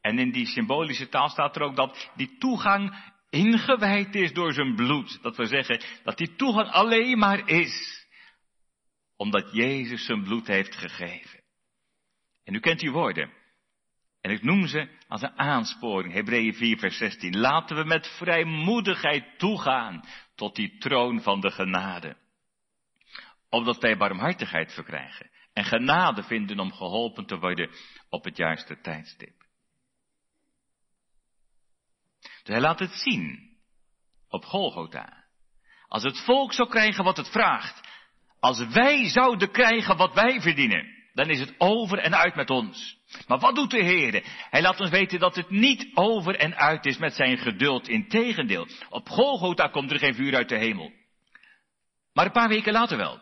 En 0.00 0.18
in 0.18 0.30
die 0.30 0.46
symbolische 0.46 1.08
taal 1.08 1.28
staat 1.28 1.56
er 1.56 1.62
ook 1.62 1.76
dat 1.76 2.10
die 2.14 2.38
toegang 2.38 2.94
ingewijd 3.30 4.14
is 4.14 4.32
door 4.32 4.52
zijn 4.52 4.74
bloed. 4.74 5.18
Dat 5.22 5.36
we 5.36 5.46
zeggen 5.46 5.80
dat 6.04 6.16
die 6.16 6.36
toegang 6.36 6.70
alleen 6.70 7.18
maar 7.18 7.48
is 7.48 8.06
omdat 9.16 9.52
Jezus 9.52 10.04
zijn 10.04 10.22
bloed 10.22 10.46
heeft 10.46 10.74
gegeven. 10.74 11.40
En 12.44 12.54
u 12.54 12.60
kent 12.60 12.80
die 12.80 12.90
woorden. 12.90 13.32
En 14.20 14.30
ik 14.30 14.42
noem 14.42 14.66
ze 14.66 14.88
als 15.08 15.22
een 15.22 15.38
aansporing. 15.38 16.12
Hebreeën 16.12 16.54
4 16.54 16.78
vers 16.78 16.96
16. 16.96 17.38
Laten 17.38 17.76
we 17.76 17.84
met 17.84 18.06
vrijmoedigheid 18.06 19.38
toegaan 19.38 20.04
tot 20.34 20.56
die 20.56 20.78
troon 20.78 21.22
van 21.22 21.40
de 21.40 21.50
genade. 21.50 22.16
Opdat 23.48 23.78
wij 23.78 23.96
barmhartigheid 23.96 24.72
verkrijgen 24.72 25.30
en 25.52 25.64
genade 25.64 26.22
vinden 26.22 26.58
om 26.58 26.72
geholpen 26.72 27.26
te 27.26 27.38
worden 27.38 27.70
op 28.08 28.24
het 28.24 28.36
juiste 28.36 28.80
tijdstip. 28.80 29.46
Dus 32.20 32.56
hij 32.56 32.60
laat 32.60 32.78
het 32.78 32.92
zien 32.92 33.56
op 34.28 34.44
Golgotha. 34.44 35.24
Als 35.88 36.02
het 36.02 36.24
volk 36.24 36.52
zou 36.52 36.68
krijgen 36.68 37.04
wat 37.04 37.16
het 37.16 37.28
vraagt, 37.28 37.88
als 38.40 38.66
wij 38.66 39.08
zouden 39.08 39.50
krijgen 39.50 39.96
wat 39.96 40.14
wij 40.14 40.40
verdienen, 40.40 40.97
dan 41.12 41.30
is 41.30 41.40
het 41.40 41.54
over 41.58 41.98
en 41.98 42.16
uit 42.16 42.34
met 42.34 42.50
ons. 42.50 42.98
Maar 43.26 43.38
wat 43.38 43.54
doet 43.54 43.70
de 43.70 43.82
Heer? 43.82 44.22
Hij 44.50 44.62
laat 44.62 44.80
ons 44.80 44.90
weten 44.90 45.18
dat 45.18 45.36
het 45.36 45.50
niet 45.50 45.90
over 45.94 46.36
en 46.36 46.56
uit 46.56 46.86
is 46.86 46.98
met 46.98 47.14
zijn 47.14 47.38
geduld. 47.38 47.88
Integendeel, 47.88 48.68
op 48.88 49.08
Golgotha 49.08 49.68
komt 49.68 49.90
er 49.90 49.98
geen 49.98 50.14
vuur 50.14 50.34
uit 50.34 50.48
de 50.48 50.58
hemel. 50.58 50.92
Maar 52.12 52.26
een 52.26 52.32
paar 52.32 52.48
weken 52.48 52.72
later 52.72 52.96
wel. 52.96 53.20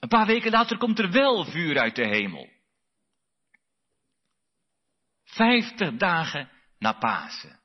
Een 0.00 0.08
paar 0.08 0.26
weken 0.26 0.50
later 0.50 0.78
komt 0.78 0.98
er 0.98 1.10
wel 1.10 1.44
vuur 1.44 1.78
uit 1.78 1.96
de 1.96 2.06
hemel. 2.06 2.48
Vijftig 5.24 5.96
dagen 5.96 6.50
na 6.78 6.92
Pasen. 6.92 7.60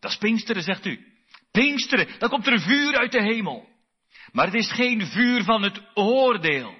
Dat 0.00 0.10
is 0.10 0.18
Pinksteren, 0.18 0.62
zegt 0.62 0.84
u. 0.84 1.06
Pinksteren, 1.50 2.18
dan 2.18 2.28
komt 2.28 2.46
er 2.46 2.60
vuur 2.60 2.96
uit 2.96 3.12
de 3.12 3.22
hemel. 3.22 3.68
Maar 4.32 4.44
het 4.44 4.54
is 4.54 4.72
geen 4.72 5.06
vuur 5.06 5.44
van 5.44 5.62
het 5.62 5.82
oordeel. 5.94 6.74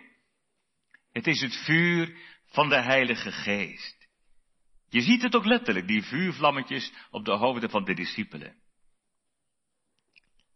Het 1.19 1.27
is 1.27 1.41
het 1.41 1.57
vuur 1.57 2.17
van 2.47 2.69
de 2.69 2.81
Heilige 2.81 3.33
Geest. 3.33 4.09
Je 4.89 5.01
ziet 5.01 5.23
het 5.23 5.37
ook 5.37 5.45
letterlijk, 5.45 5.87
die 5.87 6.03
vuurvlammetjes 6.03 6.93
op 7.11 7.25
de 7.25 7.33
hoofden 7.33 7.71
van 7.71 7.85
de 7.85 7.95
discipelen. 7.95 8.55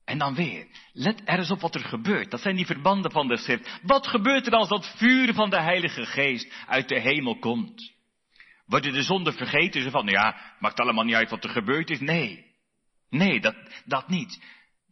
En 0.05 0.19
dan 0.19 0.35
weer, 0.35 0.67
let 0.93 1.23
er 1.25 1.39
eens 1.39 1.51
op 1.51 1.61
wat 1.61 1.75
er 1.75 1.85
gebeurt. 1.85 2.31
Dat 2.31 2.41
zijn 2.41 2.57
die 2.57 2.67
verbanden 2.67 3.11
van 3.11 3.29
de 3.29 3.37
schrift. 3.37 3.81
Wat 3.83 4.07
gebeurt 4.07 4.47
er 4.47 4.53
als 4.53 4.69
dat 4.69 4.97
vuur 4.97 5.35
van 5.35 5.51
de 5.51 5.61
Heilige 5.61 6.07
Geest 6.07 6.53
uit 6.67 6.89
de 6.89 7.01
hemel 7.01 7.39
komt? 7.39 7.93
Worden 8.67 8.93
de 8.93 9.03
zonden 9.03 9.33
vergeten? 9.33 9.83
Ze 9.83 9.91
van, 9.91 10.05
nou 10.05 10.17
ja, 10.17 10.57
maakt 10.59 10.81
allemaal 10.81 11.05
niet 11.05 11.15
uit 11.15 11.31
wat 11.31 11.45
er 11.45 11.51
gebeurd 11.51 11.91
is. 11.91 12.01
Nee. 12.01 12.55
Nee, 13.09 13.41
dat, 13.41 13.57
dat 13.85 14.09
niet. 14.09 14.43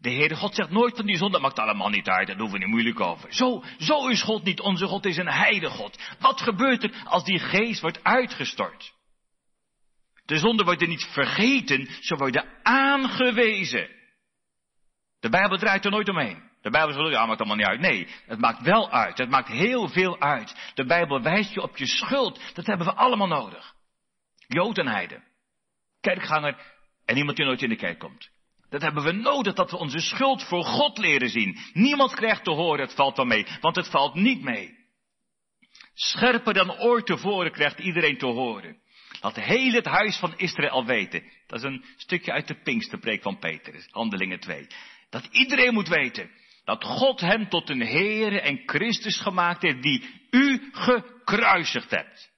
De 0.00 0.10
Heere 0.10 0.36
God 0.36 0.54
zegt 0.54 0.70
nooit 0.70 0.96
van 0.96 1.06
die 1.06 1.16
zonde, 1.16 1.38
maakt 1.38 1.58
allemaal 1.58 1.88
niet 1.88 2.08
uit, 2.08 2.26
daar 2.26 2.36
hoeven 2.36 2.58
we 2.58 2.64
niet 2.64 2.74
moeilijk 2.74 3.00
over. 3.00 3.34
Zo, 3.34 3.64
zo 3.78 4.08
is 4.08 4.22
God 4.22 4.44
niet, 4.44 4.60
onze 4.60 4.86
God 4.86 5.06
is 5.06 5.16
een 5.16 5.30
heilige 5.30 5.76
God. 5.76 5.98
Wat 6.18 6.40
gebeurt 6.40 6.82
er 6.82 7.02
als 7.04 7.24
die 7.24 7.38
geest 7.38 7.80
wordt 7.80 8.04
uitgestort? 8.04 8.92
De 10.24 10.38
zonden 10.38 10.64
worden 10.66 10.88
niet 10.88 11.04
vergeten, 11.04 11.88
ze 12.00 12.16
worden 12.16 12.44
aangewezen. 12.62 13.88
De 15.20 15.28
Bijbel 15.28 15.58
draait 15.58 15.84
er 15.84 15.90
nooit 15.90 16.08
omheen. 16.08 16.48
De 16.62 16.70
Bijbel 16.70 16.94
zegt, 16.94 17.10
ja, 17.10 17.26
maakt 17.26 17.38
allemaal 17.38 17.56
niet 17.56 17.66
uit. 17.66 17.80
Nee, 17.80 18.08
het 18.26 18.38
maakt 18.38 18.62
wel 18.62 18.90
uit. 18.90 19.18
Het 19.18 19.30
maakt 19.30 19.48
heel 19.48 19.88
veel 19.88 20.20
uit. 20.20 20.72
De 20.74 20.84
Bijbel 20.84 21.22
wijst 21.22 21.54
je 21.54 21.62
op 21.62 21.76
je 21.76 21.86
schuld. 21.86 22.40
Dat 22.54 22.66
hebben 22.66 22.86
we 22.86 22.94
allemaal 22.94 23.26
nodig. 23.26 23.74
Jood 24.46 24.78
en 24.78 24.86
heiden. 24.86 25.24
Kerkganger 26.00 26.56
en 27.04 27.16
iemand 27.16 27.36
die 27.36 27.46
nooit 27.46 27.62
in 27.62 27.68
de 27.68 27.76
kerk 27.76 27.98
komt. 27.98 28.30
Dat 28.70 28.82
hebben 28.82 29.04
we 29.04 29.12
nodig, 29.12 29.54
dat 29.54 29.70
we 29.70 29.76
onze 29.76 30.00
schuld 30.00 30.42
voor 30.42 30.64
God 30.64 30.98
leren 30.98 31.28
zien. 31.28 31.58
Niemand 31.72 32.14
krijgt 32.14 32.44
te 32.44 32.50
horen, 32.50 32.80
het 32.80 32.94
valt 32.94 33.16
wel 33.16 33.26
mee, 33.26 33.46
want 33.60 33.76
het 33.76 33.88
valt 33.88 34.14
niet 34.14 34.42
mee. 34.42 34.78
Scherper 35.94 36.54
dan 36.54 36.78
ooit 36.78 37.06
tevoren 37.06 37.52
krijgt 37.52 37.78
iedereen 37.78 38.18
te 38.18 38.26
horen. 38.26 38.78
Laat 39.20 39.36
heel 39.36 39.72
het 39.72 39.86
huis 39.86 40.16
van 40.16 40.34
Israël 40.36 40.84
weten. 40.84 41.22
Dat 41.46 41.58
is 41.58 41.64
een 41.64 41.84
stukje 41.96 42.32
uit 42.32 42.48
de 42.48 42.62
Pinksterpreek 42.62 43.22
van 43.22 43.38
Petrus, 43.38 43.88
Handelingen 43.90 44.40
2. 44.40 44.66
Dat 45.10 45.28
iedereen 45.30 45.74
moet 45.74 45.88
weten 45.88 46.30
dat 46.64 46.84
God 46.84 47.20
hem 47.20 47.48
tot 47.48 47.68
een 47.68 47.80
Heere 47.80 48.40
en 48.40 48.62
Christus 48.66 49.20
gemaakt 49.20 49.62
heeft 49.62 49.82
die 49.82 50.04
u 50.30 50.68
gekruisigd 50.72 51.90
hebt. 51.90 52.30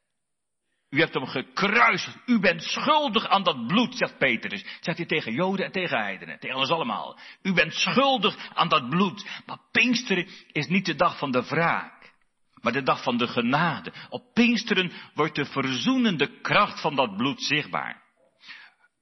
U 0.92 0.98
hebt 0.98 1.14
hem 1.14 1.26
gekruisigd. 1.26 2.16
U 2.26 2.38
bent 2.38 2.62
schuldig 2.62 3.28
aan 3.28 3.42
dat 3.42 3.66
bloed, 3.66 3.96
zegt 3.96 4.18
Petrus. 4.18 4.64
Zegt 4.80 4.96
hij 4.96 5.06
tegen 5.06 5.32
Joden 5.32 5.66
en 5.66 5.72
tegen 5.72 5.98
heidenen. 5.98 6.38
Tegen 6.38 6.56
ons 6.56 6.70
allemaal. 6.70 7.18
U 7.42 7.52
bent 7.52 7.74
schuldig 7.74 8.50
aan 8.54 8.68
dat 8.68 8.88
bloed. 8.88 9.26
Maar 9.46 9.58
Pinksteren 9.70 10.28
is 10.52 10.66
niet 10.66 10.86
de 10.86 10.94
dag 10.94 11.18
van 11.18 11.30
de 11.30 11.42
wraak. 11.42 12.12
Maar 12.60 12.72
de 12.72 12.82
dag 12.82 13.02
van 13.02 13.16
de 13.16 13.28
genade. 13.28 13.92
Op 14.08 14.34
Pinksteren 14.34 14.92
wordt 15.14 15.34
de 15.34 15.44
verzoenende 15.44 16.40
kracht 16.40 16.80
van 16.80 16.94
dat 16.94 17.16
bloed 17.16 17.42
zichtbaar. 17.42 18.02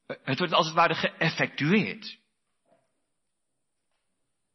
Het 0.07 0.39
wordt 0.39 0.53
als 0.53 0.67
het 0.67 0.75
ware 0.75 0.95
geëffectueerd. 0.95 2.19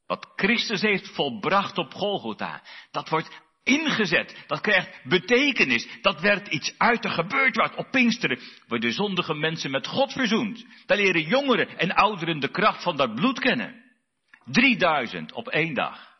Wat 0.07 0.31
Christus 0.35 0.81
heeft 0.81 1.07
volbracht 1.07 1.77
op 1.77 1.93
Golgotha, 1.93 2.63
dat 2.91 3.09
wordt 3.09 3.43
ingezet. 3.65 4.43
Dat 4.47 4.61
krijgt 4.61 5.03
betekenis. 5.03 5.87
Dat 6.01 6.21
werd 6.21 6.47
iets 6.47 6.73
uit. 6.77 7.05
Er 7.05 7.11
gebeurt 7.11 7.55
wat. 7.55 7.75
Op 7.75 7.91
Pinksteren 7.91 8.39
worden 8.67 8.93
zondige 8.93 9.33
mensen 9.33 9.71
met 9.71 9.87
God 9.87 10.11
verzoend. 10.11 10.65
Daar 10.85 10.97
leren 10.97 11.21
jongeren 11.21 11.77
en 11.77 11.95
ouderen 11.95 12.39
de 12.39 12.51
kracht 12.51 12.83
van 12.83 12.97
dat 12.97 13.15
bloed 13.15 13.39
kennen. 13.39 13.83
3000 14.45 15.31
op 15.31 15.47
één 15.47 15.73
dag. 15.73 16.13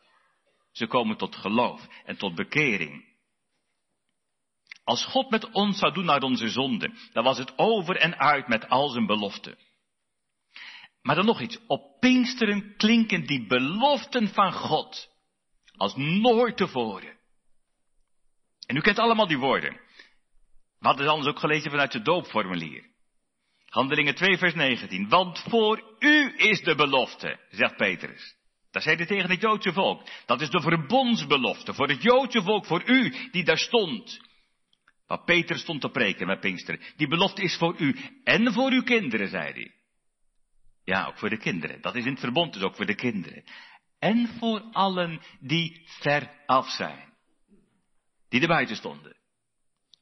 Ze 0.72 0.86
komen 0.86 1.16
tot 1.16 1.36
geloof 1.36 1.86
en 2.04 2.16
tot 2.16 2.34
bekering. 2.34 3.04
Als 4.84 5.04
God 5.04 5.30
met 5.30 5.50
ons 5.50 5.78
zou 5.78 5.92
doen 5.92 6.04
naar 6.04 6.22
onze 6.22 6.48
zonde, 6.48 6.90
dan 7.12 7.24
was 7.24 7.38
het 7.38 7.58
over 7.58 7.96
en 7.96 8.18
uit 8.18 8.48
met 8.48 8.68
al 8.68 8.88
zijn 8.88 9.06
beloften. 9.06 9.58
Maar 11.02 11.14
dan 11.14 11.26
nog 11.26 11.40
iets. 11.40 11.58
Op 11.66 12.00
Pinksteren 12.00 12.76
klinken 12.76 13.26
die 13.26 13.46
beloften 13.46 14.28
van 14.28 14.52
God 14.52 15.08
als 15.76 15.96
nooit 15.96 16.56
tevoren. 16.56 17.15
En 18.66 18.76
u 18.76 18.80
kent 18.80 18.98
allemaal 18.98 19.26
die 19.26 19.38
woorden. 19.38 19.80
Hadden 20.78 21.04
ze 21.04 21.10
anders 21.10 21.28
ook 21.28 21.38
gelezen 21.38 21.70
vanuit 21.70 21.92
het 21.92 22.04
doopformulier. 22.04 22.84
Handelingen 23.68 24.14
2 24.14 24.38
vers 24.38 24.54
19. 24.54 25.08
Want 25.08 25.44
voor 25.48 25.96
u 25.98 26.34
is 26.36 26.60
de 26.60 26.74
belofte, 26.74 27.40
zegt 27.50 27.76
Petrus. 27.76 28.36
Dat 28.70 28.82
zei 28.82 28.96
hij 28.96 29.06
tegen 29.06 29.30
het 29.30 29.40
Joodse 29.40 29.72
volk. 29.72 30.08
Dat 30.26 30.40
is 30.40 30.50
de 30.50 30.60
verbondsbelofte 30.60 31.74
voor 31.74 31.88
het 31.88 32.02
Joodse 32.02 32.42
volk, 32.42 32.66
voor 32.66 32.82
u 32.88 33.14
die 33.30 33.44
daar 33.44 33.58
stond. 33.58 34.20
Wat 35.06 35.24
Petrus 35.24 35.60
stond 35.60 35.80
te 35.80 35.88
preken 35.88 36.26
met 36.26 36.40
Pinkster. 36.40 36.92
Die 36.96 37.08
belofte 37.08 37.42
is 37.42 37.56
voor 37.56 37.74
u 37.78 37.96
en 38.24 38.52
voor 38.52 38.70
uw 38.70 38.82
kinderen, 38.82 39.28
zei 39.28 39.52
hij. 39.52 39.74
Ja, 40.84 41.06
ook 41.06 41.18
voor 41.18 41.30
de 41.30 41.38
kinderen. 41.38 41.80
Dat 41.80 41.94
is 41.94 42.04
in 42.04 42.10
het 42.10 42.20
verbond 42.20 42.52
dus 42.52 42.62
ook 42.62 42.76
voor 42.76 42.86
de 42.86 42.94
kinderen. 42.94 43.44
En 43.98 44.28
voor 44.38 44.60
allen 44.72 45.20
die 45.40 45.82
ver 45.86 46.30
af 46.46 46.68
zijn 46.68 47.15
die 48.40 48.48
er 48.48 48.54
buiten 48.54 48.76
stonden. 48.76 49.16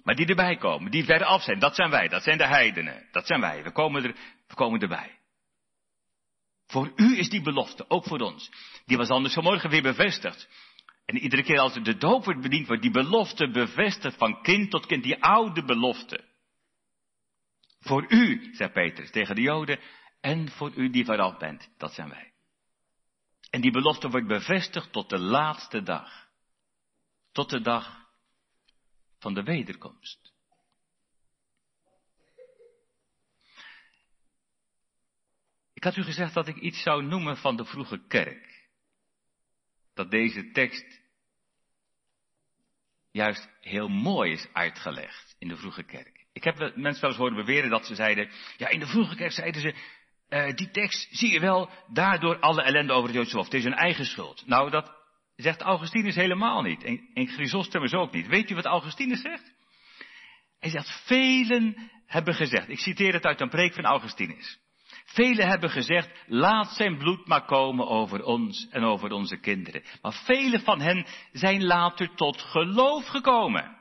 Maar 0.03 0.15
die 0.15 0.27
erbij 0.27 0.57
komen, 0.57 0.91
die 0.91 1.05
verder 1.05 1.27
af 1.27 1.43
zijn, 1.43 1.59
dat 1.59 1.75
zijn 1.75 1.91
wij, 1.91 2.09
dat 2.09 2.23
zijn 2.23 2.39
de 2.39 2.47
heidenen, 2.47 3.09
dat 3.13 3.27
zijn 3.27 3.41
wij. 3.41 3.63
We 3.63 3.73
komen, 3.73 4.05
er, 4.05 4.15
we 4.47 4.55
komen 4.55 4.81
erbij. 4.81 5.19
Voor 6.67 6.93
u 6.97 7.19
is 7.19 7.29
die 7.29 7.43
belofte, 7.43 7.91
ook 7.91 8.05
voor 8.05 8.19
ons. 8.19 8.51
Die 8.85 8.97
was 8.97 9.09
anders 9.09 9.35
vanmorgen 9.35 9.71
weer 9.71 9.83
bevestigd. 9.83 10.49
En 11.05 11.17
iedere 11.17 11.43
keer 11.43 11.59
als 11.59 11.75
de 11.75 11.97
doop 11.97 12.25
wordt 12.25 12.41
bediend, 12.41 12.67
wordt 12.67 12.83
die 12.83 12.91
belofte 12.91 13.51
bevestigd 13.51 14.17
van 14.17 14.43
kind 14.43 14.71
tot 14.71 14.87
kind, 14.87 15.03
die 15.03 15.23
oude 15.23 15.65
belofte. 15.65 16.25
Voor 17.81 18.05
u, 18.09 18.55
zei 18.55 18.71
Petrus 18.71 19.11
tegen 19.11 19.35
de 19.35 19.41
Joden, 19.41 19.81
en 20.21 20.51
voor 20.51 20.73
u 20.75 20.91
die 20.91 21.05
vooraf 21.05 21.39
bent, 21.39 21.71
dat 21.79 21.93
zijn 21.93 22.09
wij. 22.09 22.33
En 23.51 23.61
die 23.61 23.73
belofte 23.73 24.09
wordt 24.09 24.27
bevestigd 24.27 24.93
tot 24.93 25.11
de 25.11 25.19
laatste 25.19 25.83
dag. 25.83 26.29
Tot 27.33 27.51
de 27.51 27.61
dag 27.61 28.04
van 29.25 29.35
de 29.35 29.43
wederkomst. 29.43 30.33
Ik 35.73 35.85
had 35.85 35.97
u 35.97 36.03
gezegd 36.03 36.35
dat 36.35 36.49
ik 36.49 36.57
iets 36.57 36.83
zou 36.83 37.03
noemen 37.03 37.37
van 37.37 37.57
de 37.57 37.65
vroege 37.65 38.07
kerk. 38.07 38.69
Dat 39.95 40.11
deze 40.11 40.51
tekst 40.51 41.01
juist 43.11 43.49
heel 43.61 43.89
mooi 43.89 44.33
is 44.33 44.47
uitgelegd 44.53 45.37
in 45.39 45.49
de 45.49 45.57
vroege 45.57 45.83
kerk. 45.83 46.27
Ik 46.33 46.45
heb 46.45 46.57
mensen 46.59 47.01
wel 47.01 47.11
eens 47.11 47.19
horen 47.19 47.45
beweren 47.45 47.71
dat 47.71 47.87
ze 47.87 47.95
zeiden, 47.95 48.31
ja 48.57 48.69
in 48.69 48.81
de 48.81 48.87
vroege 48.87 49.17
kerk 49.17 49.33
zeiden 49.33 49.61
ze, 49.61 49.75
uh, 50.29 50.55
die 50.55 50.71
tekst 50.71 51.17
zie 51.17 51.33
je 51.33 51.41
wel, 51.41 51.71
daardoor 51.89 52.39
alle 52.39 52.63
ellende 52.63 52.93
over 52.93 53.09
het 53.09 53.17
Joodse 53.17 53.37
hof. 53.37 53.45
Het 53.45 53.55
is 53.55 53.65
hun 53.65 53.75
eigen 53.75 54.05
schuld. 54.05 54.47
Nou, 54.47 54.71
dat 54.71 55.04
zegt 55.37 55.61
Augustinus 55.61 56.15
helemaal 56.15 56.63
niet. 56.63 56.85
En, 56.85 57.11
en 57.15 57.27
Chrysostomus 57.27 57.93
ook 57.93 58.13
niet. 58.13 58.27
Weet 58.27 58.51
u 58.51 58.55
wat 58.55 58.65
Augustinus 58.65 59.21
zegt? 59.21 59.53
Hij 60.59 60.71
zegt, 60.71 61.03
velen 61.07 61.91
hebben 62.07 62.35
gezegd, 62.35 62.69
ik 62.69 62.79
citeer 62.79 63.13
het 63.13 63.25
uit 63.25 63.41
een 63.41 63.49
preek 63.49 63.75
van 63.75 63.85
Augustinus. 63.85 64.59
Velen 65.05 65.49
hebben 65.49 65.71
gezegd, 65.71 66.11
laat 66.27 66.69
zijn 66.69 66.99
bloed 66.99 67.27
maar 67.27 67.45
komen 67.45 67.89
over 67.89 68.25
ons 68.25 68.69
en 68.71 68.83
over 68.83 69.11
onze 69.11 69.37
kinderen. 69.37 69.83
Maar 70.03 70.23
velen 70.25 70.61
van 70.61 70.81
hen 70.81 71.07
zijn 71.33 71.65
later 71.65 72.15
tot 72.15 72.41
geloof 72.41 73.07
gekomen. 73.07 73.77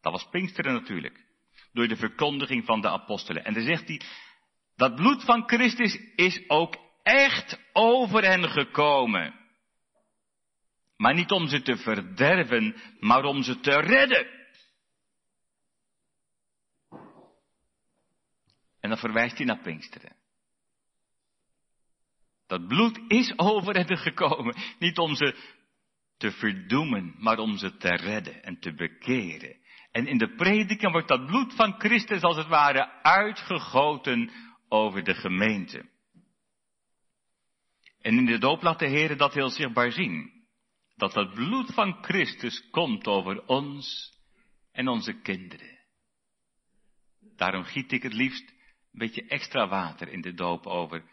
Dat 0.00 0.12
was 0.12 0.28
Pinksteren 0.30 0.72
natuurlijk. 0.72 1.24
Door 1.72 1.88
de 1.88 1.96
verkondiging 1.96 2.64
van 2.64 2.80
de 2.80 2.88
apostelen. 2.88 3.44
En 3.44 3.54
dan 3.54 3.62
zegt 3.62 3.88
hij, 3.88 4.00
dat 4.76 4.94
bloed 4.94 5.24
van 5.24 5.48
Christus 5.48 5.98
is 6.14 6.48
ook 6.48 6.76
echt 7.02 7.60
over 7.72 8.24
hen 8.24 8.50
gekomen. 8.50 9.34
Maar 10.96 11.14
niet 11.14 11.30
om 11.30 11.48
ze 11.48 11.62
te 11.62 11.76
verderven, 11.76 12.76
maar 13.00 13.24
om 13.24 13.42
ze 13.42 13.60
te 13.60 13.80
redden. 13.80 14.26
En 18.80 18.88
dan 18.88 18.98
verwijst 18.98 19.36
hij 19.36 19.46
naar 19.46 19.62
Pinksteren. 19.62 20.16
Dat 22.46 22.66
bloed 22.66 23.00
is 23.08 23.38
over 23.38 23.74
hen 23.74 23.98
gekomen, 23.98 24.56
niet 24.78 24.98
om 24.98 25.14
ze 25.14 25.54
te 26.16 26.30
verdoemen, 26.30 27.14
maar 27.18 27.38
om 27.38 27.56
ze 27.56 27.76
te 27.76 27.88
redden 27.88 28.42
en 28.42 28.60
te 28.60 28.74
bekeren. 28.74 29.56
En 29.90 30.06
in 30.06 30.18
de 30.18 30.34
prediking 30.34 30.92
wordt 30.92 31.08
dat 31.08 31.26
bloed 31.26 31.54
van 31.54 31.74
Christus 31.78 32.22
als 32.22 32.36
het 32.36 32.46
ware 32.46 33.02
uitgegoten 33.02 34.30
over 34.68 35.04
de 35.04 35.14
gemeente. 35.14 35.88
En 38.00 38.18
in 38.18 38.24
de 38.24 38.38
doop 38.38 38.62
laat 38.62 38.78
de 38.78 38.88
Heer 38.88 39.16
dat 39.16 39.34
heel 39.34 39.50
zichtbaar 39.50 39.92
zien. 39.92 40.35
Dat 40.96 41.14
het 41.14 41.34
bloed 41.34 41.74
van 41.74 42.02
Christus 42.02 42.70
komt 42.70 43.06
over 43.06 43.46
ons 43.46 44.12
en 44.72 44.88
onze 44.88 45.20
kinderen. 45.20 45.78
Daarom 47.36 47.64
giet 47.64 47.92
ik 47.92 48.02
het 48.02 48.12
liefst 48.12 48.48
een 48.48 48.98
beetje 48.98 49.26
extra 49.26 49.68
water 49.68 50.08
in 50.08 50.20
de 50.20 50.34
doop 50.34 50.66
over 50.66 51.04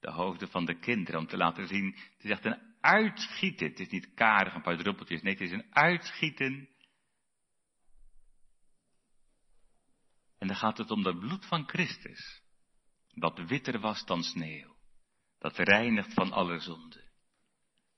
de 0.00 0.10
hoofden 0.10 0.48
van 0.48 0.64
de 0.64 0.78
kinderen. 0.78 1.20
Om 1.20 1.26
te 1.26 1.36
laten 1.36 1.66
zien, 1.66 1.86
het 1.94 2.24
is 2.24 2.30
echt 2.30 2.44
een 2.44 2.76
uitgieten. 2.80 3.68
Het 3.68 3.80
is 3.80 3.88
niet 3.88 4.14
karig, 4.14 4.54
een 4.54 4.62
paar 4.62 4.76
druppeltjes. 4.76 5.22
Nee, 5.22 5.32
het 5.32 5.42
is 5.42 5.52
een 5.52 5.74
uitgieten. 5.74 6.68
En 10.38 10.46
dan 10.46 10.56
gaat 10.56 10.78
het 10.78 10.90
om 10.90 11.04
het 11.04 11.18
bloed 11.18 11.46
van 11.46 11.68
Christus 11.68 12.42
dat 13.14 13.38
witter 13.38 13.80
was 13.80 14.04
dan 14.04 14.22
sneeuw, 14.22 14.76
dat 15.38 15.56
reinigt 15.56 16.14
van 16.14 16.32
alle 16.32 16.58
zonde. 16.58 17.01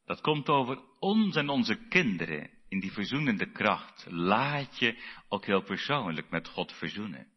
Dat 0.05 0.21
komt 0.21 0.49
over 0.49 0.83
ons 0.99 1.37
en 1.37 1.49
onze 1.49 1.89
kinderen 1.89 2.51
in 2.69 2.81
die 2.81 2.93
verzoenende 2.93 3.53
kracht. 3.53 4.07
Laat 4.09 4.79
je 4.79 5.03
ook 5.29 5.47
heel 5.47 5.63
persoonlijk 5.63 6.31
met 6.31 6.49
God 6.49 6.73
verzoenen. 6.73 7.33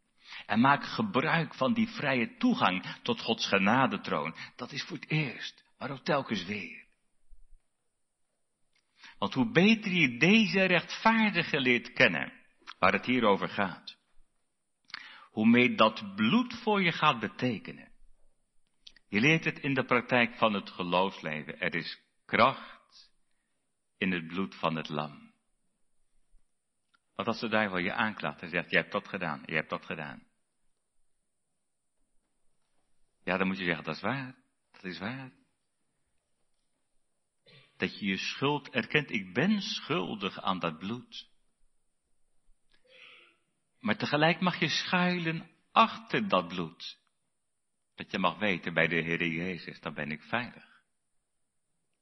En 0.46 0.60
maak 0.60 0.84
gebruik 0.84 1.56
van 1.56 1.74
die 1.74 1.88
vrije 1.88 2.38
toegang 2.38 2.86
tot 3.02 3.22
Gods 3.22 3.48
genadetroon. 3.48 4.36
Dat 4.56 4.72
is 4.72 4.84
voor 4.84 4.98
het 4.98 5.10
eerst, 5.10 5.64
maar 5.78 5.92
ook 5.92 6.04
telkens 6.04 6.46
weer. 6.46 6.86
Want 9.18 9.34
hoe 9.34 9.52
beter 9.52 9.92
je 9.92 10.18
deze 10.18 10.64
rechtvaardige 10.64 11.60
leert 11.60 11.94
kennen, 11.94 12.34
waar 12.80 12.94
het 12.94 13.06
hier 13.06 13.24
over 13.24 13.50
gaat, 13.50 13.98
hoe 15.32 15.48
meer 15.48 15.76
dat 15.76 16.16
bloed 16.16 16.54
voor 16.54 16.82
je 16.82 16.92
gaat 16.92 17.20
betekenen. 17.20 17.92
Je 19.10 19.20
leert 19.20 19.46
het 19.46 19.60
in 19.60 19.74
de 19.74 19.86
praktijk 19.86 20.36
van 20.36 20.54
het 20.54 20.70
geloofsleven. 20.70 21.60
Er 21.60 21.76
is 21.76 22.07
kracht 22.28 23.12
in 23.98 24.12
het 24.12 24.28
bloed 24.28 24.56
van 24.56 24.76
het 24.76 24.90
lam. 24.90 25.34
Want 27.16 27.28
als 27.28 27.40
de 27.40 27.48
duivel 27.48 27.78
je 27.78 27.94
aanklaagt 27.94 28.42
en 28.42 28.50
zegt, 28.50 28.70
je 28.70 28.78
hebt 28.78 28.92
dat 28.92 29.08
gedaan, 29.08 29.44
je 29.46 29.54
hebt 29.54 29.70
dat 29.70 29.86
gedaan. 29.86 30.28
Ja, 33.24 33.38
dan 33.38 33.48
moet 33.48 33.58
je 33.58 33.64
zeggen, 33.64 33.84
dat 33.84 33.96
is 33.96 34.02
waar, 34.02 34.36
dat 34.72 34.84
is 34.84 35.00
waar. 35.00 35.32
Dat 37.78 38.00
je 38.00 38.06
je 38.06 38.18
schuld 38.18 38.70
erkent, 38.70 39.12
ik 39.12 39.34
ben 39.34 39.62
schuldig 39.62 40.42
aan 40.42 40.60
dat 40.60 40.78
bloed. 40.78 41.30
Maar 43.80 43.98
tegelijk 43.98 44.40
mag 44.40 44.60
je 44.60 44.70
schuilen 44.70 45.50
achter 45.72 46.28
dat 46.28 46.48
bloed. 46.48 47.00
Dat 47.96 48.12
je 48.12 48.20
mag 48.20 48.38
weten 48.38 48.74
bij 48.74 48.88
de 48.88 48.96
Heer 48.96 49.28
Jezus, 49.28 49.80
dan 49.80 49.94
ben 49.94 50.12
ik 50.12 50.22
veilig. 50.22 50.67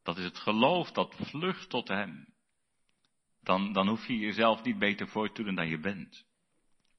Dat 0.05 0.17
is 0.17 0.23
het 0.23 0.37
geloof 0.37 0.91
dat 0.91 1.15
vlucht 1.15 1.69
tot 1.69 1.87
Hem. 1.87 2.27
Dan, 3.41 3.73
dan 3.73 3.87
hoef 3.87 4.07
je 4.07 4.17
jezelf 4.17 4.63
niet 4.63 4.79
beter 4.79 5.07
voor 5.07 5.31
te 5.31 5.43
doen 5.43 5.55
dan 5.55 5.67
je 5.67 5.79
bent. 5.79 6.25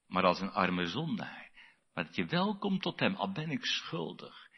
Maar 0.07 0.25
als 0.25 0.41
een 0.41 0.53
arme 0.53 0.87
zondaar. 0.87 1.51
Maar 1.95 2.05
dat 2.05 2.17
je 2.17 2.25
welkom 2.25 2.79
tot 2.79 3.01
Hem, 3.01 3.15
al 3.15 3.33
ben 3.33 3.51
ik 3.51 3.65
schuldig. 3.65 4.49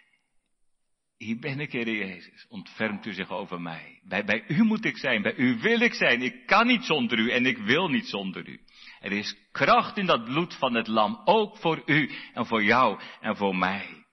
Hier 1.16 1.38
ben 1.38 1.60
ik, 1.60 1.72
Heer 1.72 1.96
Jezus. 1.96 2.46
Ontfermt 2.48 3.06
u 3.06 3.12
zich 3.12 3.30
over 3.30 3.60
mij. 3.60 4.00
Bij, 4.04 4.24
bij 4.24 4.44
u 4.48 4.62
moet 4.62 4.84
ik 4.84 4.96
zijn, 4.96 5.22
bij 5.22 5.36
u 5.36 5.58
wil 5.58 5.80
ik 5.80 5.94
zijn. 5.94 6.22
Ik 6.22 6.46
kan 6.46 6.66
niet 6.66 6.84
zonder 6.84 7.18
u 7.18 7.30
en 7.30 7.46
ik 7.46 7.58
wil 7.58 7.88
niet 7.88 8.06
zonder 8.06 8.48
u. 8.48 8.60
Er 9.00 9.12
is 9.12 9.36
kracht 9.52 9.96
in 9.96 10.06
dat 10.06 10.24
bloed 10.24 10.54
van 10.54 10.74
het 10.74 10.86
lam, 10.86 11.20
ook 11.24 11.56
voor 11.56 11.82
u 11.86 12.10
en 12.34 12.46
voor 12.46 12.64
jou 12.64 13.00
en 13.20 13.36
voor 13.36 13.56
mij. 13.56 14.06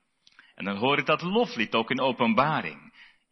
En 0.54 0.64
dan 0.64 0.76
hoor 0.76 0.98
ik 0.98 1.06
dat 1.06 1.22
loflied 1.22 1.74
ook 1.74 1.90
in 1.90 2.00
openbaring. 2.00 2.85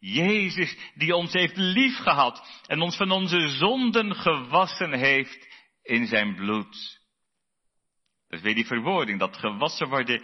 Jezus 0.05 0.77
die 0.95 1.15
ons 1.15 1.33
heeft 1.33 1.57
lief 1.57 1.97
gehad 1.97 2.63
en 2.67 2.81
ons 2.81 2.95
van 2.95 3.11
onze 3.11 3.47
zonden 3.47 4.15
gewassen 4.15 4.93
heeft 4.93 5.47
in 5.83 6.07
zijn 6.07 6.35
bloed. 6.35 6.99
Dat 8.27 8.39
is 8.39 8.41
weer 8.41 8.55
die 8.55 8.65
verwoording, 8.65 9.19
dat 9.19 9.37
gewassen 9.37 9.89
worden 9.89 10.21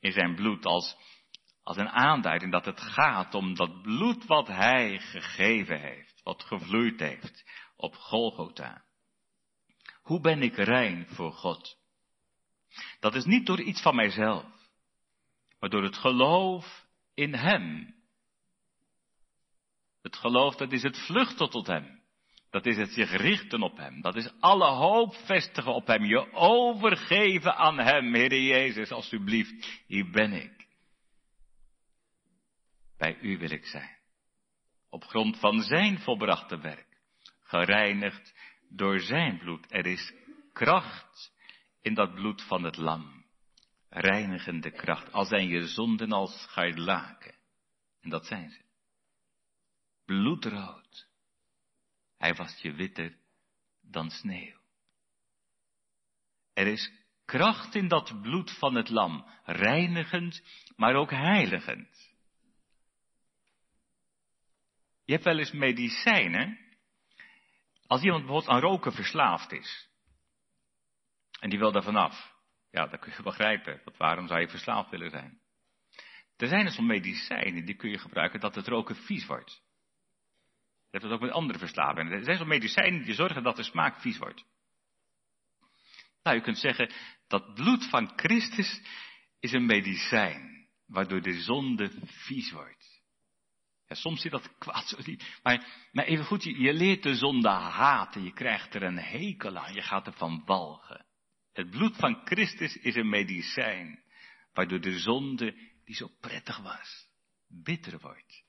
in 0.00 0.12
zijn 0.12 0.34
bloed 0.34 0.64
als, 0.64 0.96
als 1.62 1.76
een 1.76 1.88
aanduiding 1.88 2.52
dat 2.52 2.64
het 2.64 2.80
gaat 2.80 3.34
om 3.34 3.54
dat 3.54 3.82
bloed 3.82 4.26
wat 4.26 4.46
hij 4.46 4.98
gegeven 4.98 5.80
heeft, 5.80 6.20
wat 6.22 6.42
gevloeid 6.42 7.00
heeft 7.00 7.44
op 7.76 7.94
Golgotha. 7.94 8.84
Hoe 10.02 10.20
ben 10.20 10.42
ik 10.42 10.56
rein 10.56 11.06
voor 11.08 11.32
God? 11.32 11.76
Dat 13.00 13.14
is 13.14 13.24
niet 13.24 13.46
door 13.46 13.60
iets 13.60 13.82
van 13.82 13.94
mijzelf, 13.94 14.44
maar 15.58 15.70
door 15.70 15.82
het 15.82 15.96
geloof 15.96 16.86
in 17.14 17.34
Hem. 17.34 18.00
Het 20.02 20.16
geloof, 20.16 20.56
dat 20.56 20.72
is 20.72 20.82
het 20.82 20.98
vluchten 20.98 21.50
tot 21.50 21.66
Hem. 21.66 22.00
Dat 22.50 22.66
is 22.66 22.76
het 22.76 22.90
zich 22.90 23.10
richten 23.10 23.62
op 23.62 23.76
Hem. 23.76 24.00
Dat 24.00 24.16
is 24.16 24.32
alle 24.40 24.70
hoop 24.70 25.14
vestigen 25.14 25.74
op 25.74 25.86
Hem. 25.86 26.04
Je 26.04 26.32
overgeven 26.32 27.56
aan 27.56 27.78
Hem, 27.78 28.14
Heer 28.14 28.40
Jezus, 28.40 28.90
alstublieft. 28.90 29.82
Hier 29.86 30.10
ben 30.10 30.32
ik. 30.32 30.66
Bij 32.96 33.18
U 33.20 33.38
wil 33.38 33.50
ik 33.50 33.66
zijn. 33.66 33.98
Op 34.90 35.04
grond 35.04 35.38
van 35.38 35.60
Zijn 35.60 35.98
volbrachte 35.98 36.58
werk. 36.58 37.00
Gereinigd 37.40 38.34
door 38.68 39.00
zijn 39.00 39.38
bloed. 39.38 39.66
Er 39.72 39.86
is 39.86 40.12
kracht 40.52 41.32
in 41.80 41.94
dat 41.94 42.14
bloed 42.14 42.42
van 42.42 42.62
het 42.62 42.76
lam. 42.76 43.24
Reinigende 43.88 44.70
kracht. 44.70 45.12
Al 45.12 45.24
zijn 45.24 45.48
je 45.48 45.66
zonden 45.66 46.12
als 46.12 46.42
scharlaken. 46.42 47.34
En 48.00 48.10
dat 48.10 48.26
zijn 48.26 48.50
ze. 48.50 48.61
Bloedrood. 50.12 51.08
Hij 52.18 52.34
was 52.34 52.60
je 52.60 52.72
witter 52.72 53.16
dan 53.80 54.10
sneeuw. 54.10 54.60
Er 56.52 56.66
is 56.66 56.92
kracht 57.24 57.74
in 57.74 57.88
dat 57.88 58.20
bloed 58.22 58.58
van 58.58 58.74
het 58.74 58.88
lam, 58.88 59.26
reinigend, 59.44 60.42
maar 60.76 60.94
ook 60.94 61.10
heiligend. 61.10 62.14
Je 65.04 65.12
hebt 65.12 65.24
wel 65.24 65.38
eens 65.38 65.52
medicijnen, 65.52 66.58
als 67.86 68.02
iemand 68.02 68.24
bijvoorbeeld 68.24 68.54
aan 68.54 68.60
roken 68.60 68.92
verslaafd 68.92 69.52
is, 69.52 69.88
en 71.40 71.50
die 71.50 71.58
wil 71.58 71.72
daar 71.72 71.82
vanaf, 71.82 72.34
ja, 72.70 72.86
dat 72.86 73.00
kun 73.00 73.12
je 73.16 73.22
begrijpen, 73.22 73.80
want 73.84 73.96
waarom 73.96 74.26
zou 74.26 74.40
je 74.40 74.48
verslaafd 74.48 74.90
willen 74.90 75.10
zijn? 75.10 75.40
Er 76.36 76.48
zijn 76.48 76.64
dus 76.64 76.78
medicijnen 76.78 77.64
die 77.64 77.76
kun 77.76 77.90
je 77.90 77.98
gebruiken 77.98 78.40
dat 78.40 78.54
het 78.54 78.68
roken 78.68 78.96
vies 78.96 79.26
wordt. 79.26 79.70
Hebt 80.92 81.04
het 81.04 81.12
ook 81.12 81.20
met 81.20 81.30
andere 81.30 81.58
verslavingen. 81.58 82.12
Er 82.12 82.24
zijn 82.24 82.36
zo'n 82.36 82.48
medicijnen 82.48 83.04
die 83.04 83.14
zorgen 83.14 83.42
dat 83.42 83.56
de 83.56 83.62
smaak 83.62 84.00
vies 84.00 84.18
wordt. 84.18 84.44
Nou, 86.22 86.36
je 86.36 86.42
kunt 86.42 86.58
zeggen, 86.58 86.92
dat 87.28 87.54
bloed 87.54 87.88
van 87.88 88.12
Christus 88.16 88.82
is 89.40 89.52
een 89.52 89.66
medicijn, 89.66 90.68
waardoor 90.86 91.22
de 91.22 91.40
zonde 91.40 91.90
vies 92.06 92.52
wordt. 92.52 93.00
Soms 93.88 94.20
zit 94.20 94.30
dat 94.30 94.58
kwaad, 94.58 94.98
maar, 95.42 95.88
maar 95.92 96.04
even 96.04 96.24
goed, 96.24 96.42
je, 96.42 96.60
je 96.60 96.72
leert 96.72 97.02
de 97.02 97.14
zonde 97.14 97.48
haten, 97.48 98.24
je 98.24 98.32
krijgt 98.32 98.74
er 98.74 98.82
een 98.82 98.98
hekel 98.98 99.56
aan, 99.56 99.74
je 99.74 99.82
gaat 99.82 100.06
ervan 100.06 100.42
walgen. 100.44 101.06
Het 101.52 101.70
bloed 101.70 101.96
van 101.96 102.20
Christus 102.24 102.76
is 102.76 102.94
een 102.94 103.08
medicijn, 103.08 104.02
waardoor 104.52 104.80
de 104.80 104.98
zonde, 104.98 105.54
die 105.84 105.94
zo 105.94 106.08
prettig 106.20 106.58
was, 106.58 107.08
bitter 107.48 107.98
wordt. 108.00 108.44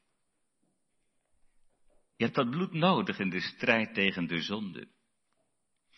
Je 2.23 2.29
hebt 2.29 2.41
dat 2.41 2.55
bloed 2.55 2.73
nodig 2.73 3.19
in 3.19 3.29
de 3.29 3.39
strijd 3.39 3.93
tegen 3.93 4.27
de 4.27 4.41
zonde. 4.41 4.87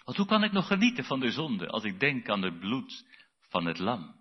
Want 0.04 0.18
hoe 0.18 0.26
kan 0.26 0.44
ik 0.44 0.52
nog 0.52 0.68
genieten 0.68 1.04
van 1.04 1.20
de 1.20 1.32
zonde 1.32 1.68
als 1.68 1.84
ik 1.84 2.00
denk 2.00 2.30
aan 2.30 2.42
het 2.42 2.60
bloed 2.60 3.06
van 3.40 3.66
het 3.66 3.80
lam? 3.80 4.16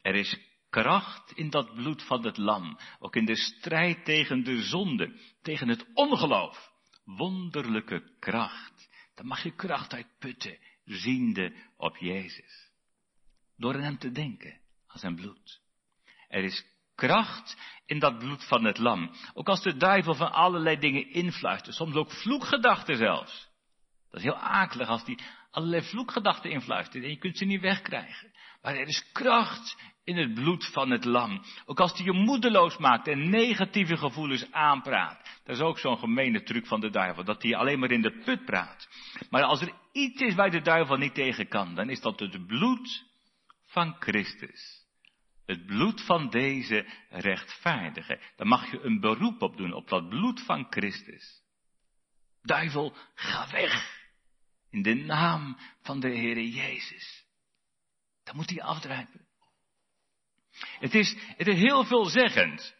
Er 0.00 0.14
is 0.14 0.38
kracht 0.70 1.32
in 1.32 1.50
dat 1.50 1.74
bloed 1.74 2.02
van 2.02 2.24
het 2.24 2.36
lam, 2.36 2.78
ook 2.98 3.16
in 3.16 3.24
de 3.24 3.36
strijd 3.36 4.04
tegen 4.04 4.44
de 4.44 4.62
zonde, 4.62 5.20
tegen 5.42 5.68
het 5.68 5.86
ongeloof. 5.94 6.72
Wonderlijke 7.04 8.16
kracht. 8.18 8.88
Daar 9.14 9.26
mag 9.26 9.42
je 9.42 9.54
kracht 9.54 9.94
uit 9.94 10.18
putten, 10.18 10.58
ziende 10.84 11.54
op 11.76 11.96
Jezus. 11.96 12.70
Door 13.56 13.74
aan 13.74 13.82
hem 13.82 13.98
te 13.98 14.10
denken, 14.10 14.60
aan 14.86 14.98
zijn 14.98 15.14
bloed. 15.14 15.60
Er 16.28 16.44
is 16.44 16.71
kracht 17.06 17.56
in 17.86 17.98
dat 17.98 18.18
bloed 18.18 18.44
van 18.44 18.64
het 18.64 18.78
lam. 18.78 19.10
Ook 19.34 19.48
als 19.48 19.62
de 19.62 19.76
duivel 19.76 20.14
van 20.14 20.32
allerlei 20.32 20.78
dingen 20.78 21.10
influistert, 21.10 21.74
soms 21.76 21.94
ook 21.94 22.12
vloekgedachten 22.12 22.96
zelfs. 22.96 23.48
Dat 24.10 24.20
is 24.20 24.26
heel 24.26 24.38
akelig 24.38 24.88
als 24.88 25.04
die 25.04 25.18
allerlei 25.50 25.82
vloekgedachten 25.82 26.50
influistert 26.50 27.04
en 27.04 27.10
je 27.10 27.18
kunt 27.18 27.38
ze 27.38 27.44
niet 27.44 27.60
wegkrijgen. 27.60 28.32
Maar 28.62 28.74
er 28.74 28.86
is 28.86 29.12
kracht 29.12 29.76
in 30.04 30.16
het 30.16 30.34
bloed 30.34 30.66
van 30.72 30.90
het 30.90 31.04
lam. 31.04 31.44
Ook 31.64 31.80
als 31.80 31.96
die 31.96 32.04
je 32.04 32.12
moedeloos 32.12 32.78
maakt 32.78 33.08
en 33.08 33.30
negatieve 33.30 33.96
gevoelens 33.96 34.52
aanpraat. 34.52 35.40
Dat 35.44 35.56
is 35.56 35.62
ook 35.62 35.78
zo'n 35.78 35.98
gemene 35.98 36.42
truc 36.42 36.66
van 36.66 36.80
de 36.80 36.90
duivel, 36.90 37.24
dat 37.24 37.42
hij 37.42 37.56
alleen 37.56 37.78
maar 37.78 37.90
in 37.90 38.02
de 38.02 38.22
put 38.24 38.44
praat. 38.44 38.88
Maar 39.30 39.42
als 39.42 39.60
er 39.60 39.72
iets 39.92 40.20
is 40.20 40.34
waar 40.34 40.50
de 40.50 40.62
duivel 40.62 40.96
niet 40.96 41.14
tegen 41.14 41.48
kan, 41.48 41.74
dan 41.74 41.90
is 41.90 42.00
dat 42.00 42.20
het 42.20 42.46
bloed 42.46 43.04
van 43.66 43.96
Christus. 43.98 44.81
Het 45.46 45.66
bloed 45.66 46.04
van 46.04 46.30
deze 46.30 46.86
rechtvaardige. 47.08 48.20
Daar 48.36 48.46
mag 48.46 48.70
je 48.70 48.80
een 48.80 49.00
beroep 49.00 49.42
op 49.42 49.56
doen, 49.56 49.72
op 49.72 49.88
dat 49.88 50.08
bloed 50.08 50.42
van 50.42 50.66
Christus. 50.70 51.42
Duivel, 52.42 52.96
ga 53.14 53.50
weg. 53.50 54.00
In 54.70 54.82
de 54.82 54.94
naam 54.94 55.58
van 55.82 56.00
de 56.00 56.08
Heere 56.08 56.50
Jezus. 56.50 57.24
Dan 58.24 58.36
moet 58.36 58.50
hij 58.50 58.62
afdrijven. 58.62 59.26
Het 60.78 60.94
is, 60.94 61.16
het 61.36 61.46
is 61.46 61.58
heel 61.58 61.84
veelzeggend. 61.84 62.74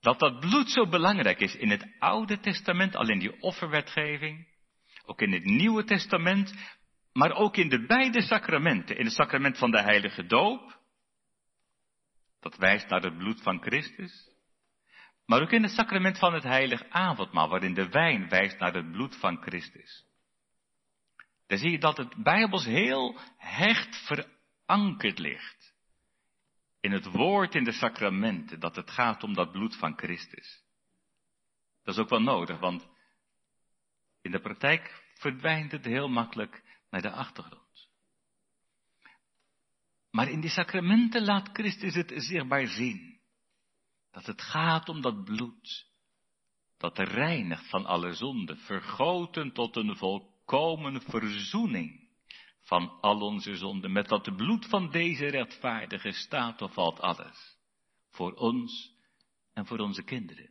Dat 0.00 0.18
dat 0.18 0.40
bloed 0.40 0.70
zo 0.70 0.88
belangrijk 0.88 1.40
is 1.40 1.54
in 1.54 1.70
het 1.70 1.86
Oude 1.98 2.40
Testament, 2.40 2.96
alleen 2.96 3.18
die 3.18 3.40
offerwetgeving. 3.40 4.48
Ook 5.04 5.20
in 5.20 5.32
het 5.32 5.44
Nieuwe 5.44 5.84
Testament, 5.84 6.54
maar 7.12 7.32
ook 7.32 7.56
in 7.56 7.68
de 7.68 7.86
beide 7.86 8.22
sacramenten. 8.22 8.98
In 8.98 9.04
het 9.04 9.14
sacrament 9.14 9.58
van 9.58 9.70
de 9.70 9.80
heilige 9.80 10.26
doop. 10.26 10.79
Dat 12.40 12.56
wijst 12.56 12.88
naar 12.88 13.02
het 13.02 13.18
bloed 13.18 13.42
van 13.42 13.62
Christus. 13.62 14.28
Maar 15.26 15.42
ook 15.42 15.52
in 15.52 15.62
het 15.62 15.72
sacrament 15.72 16.18
van 16.18 16.34
het 16.34 16.42
heilig 16.42 16.88
avondmaal, 16.88 17.48
waarin 17.48 17.74
de 17.74 17.88
wijn 17.88 18.28
wijst 18.28 18.58
naar 18.58 18.74
het 18.74 18.90
bloed 18.90 19.16
van 19.16 19.42
Christus. 19.42 20.04
Dan 21.46 21.58
zie 21.58 21.70
je 21.70 21.78
dat 21.78 21.96
het 21.96 22.22
Bijbels 22.22 22.64
heel 22.64 23.18
hecht 23.36 24.06
verankerd 24.06 25.18
ligt. 25.18 25.74
In 26.80 26.92
het 26.92 27.04
woord, 27.04 27.54
in 27.54 27.64
de 27.64 27.72
sacramenten, 27.72 28.60
dat 28.60 28.76
het 28.76 28.90
gaat 28.90 29.22
om 29.22 29.34
dat 29.34 29.52
bloed 29.52 29.76
van 29.76 29.98
Christus. 29.98 30.62
Dat 31.82 31.94
is 31.94 32.00
ook 32.00 32.08
wel 32.08 32.22
nodig, 32.22 32.58
want 32.58 32.88
in 34.22 34.30
de 34.30 34.40
praktijk 34.40 35.02
verdwijnt 35.14 35.72
het 35.72 35.84
heel 35.84 36.08
makkelijk 36.08 36.62
naar 36.90 37.02
de 37.02 37.10
achtergrond. 37.10 37.69
Maar 40.10 40.30
in 40.30 40.40
die 40.40 40.50
sacramenten 40.50 41.24
laat 41.24 41.50
Christus 41.52 41.94
het 41.94 42.12
zichtbaar 42.16 42.66
zien. 42.66 43.20
Dat 44.10 44.26
het 44.26 44.42
gaat 44.42 44.88
om 44.88 45.00
dat 45.00 45.24
bloed. 45.24 45.88
Dat 46.78 46.98
reinigt 46.98 47.68
van 47.68 47.86
alle 47.86 48.12
zonde, 48.12 48.56
vergoten 48.56 49.52
tot 49.52 49.76
een 49.76 49.96
volkomen 49.96 51.02
verzoening 51.02 52.08
van 52.60 53.00
al 53.00 53.20
onze 53.20 53.56
zonden. 53.56 53.92
Met 53.92 54.08
dat 54.08 54.36
bloed 54.36 54.66
van 54.66 54.90
deze 54.90 55.26
rechtvaardige 55.26 56.12
staat 56.12 56.62
of 56.62 56.72
valt 56.72 57.00
alles. 57.00 57.58
Voor 58.10 58.32
ons 58.32 58.94
en 59.52 59.66
voor 59.66 59.78
onze 59.78 60.02
kinderen. 60.02 60.50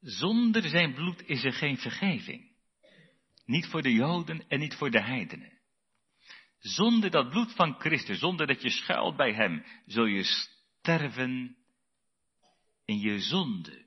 Zonder 0.00 0.68
zijn 0.68 0.94
bloed 0.94 1.22
is 1.26 1.44
er 1.44 1.52
geen 1.52 1.78
vergeving. 1.78 2.52
Niet 3.44 3.66
voor 3.66 3.82
de 3.82 3.92
Joden 3.92 4.48
en 4.48 4.58
niet 4.58 4.74
voor 4.74 4.90
de 4.90 5.02
heidenen. 5.02 5.53
Zonder 6.64 7.10
dat 7.10 7.30
bloed 7.30 7.52
van 7.54 7.74
Christus, 7.78 8.18
zonder 8.18 8.46
dat 8.46 8.62
je 8.62 8.70
schuilt 8.70 9.16
bij 9.16 9.32
Hem, 9.32 9.64
zul 9.86 10.04
je 10.04 10.22
sterven 10.22 11.56
in 12.84 12.98
je 12.98 13.20
zonde. 13.20 13.84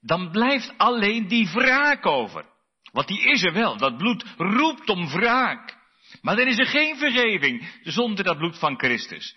Dan 0.00 0.30
blijft 0.30 0.72
alleen 0.76 1.28
die 1.28 1.48
wraak 1.48 2.06
over. 2.06 2.44
Want 2.92 3.08
die 3.08 3.30
is 3.30 3.42
er 3.42 3.52
wel. 3.52 3.76
Dat 3.76 3.96
bloed 3.96 4.24
roept 4.36 4.88
om 4.88 5.08
wraak. 5.08 5.76
Maar 6.22 6.36
dan 6.36 6.46
is 6.46 6.58
er 6.58 6.66
geen 6.66 6.96
vergeving 6.96 7.80
zonder 7.82 8.24
dat 8.24 8.38
bloed 8.38 8.58
van 8.58 8.78
Christus. 8.78 9.36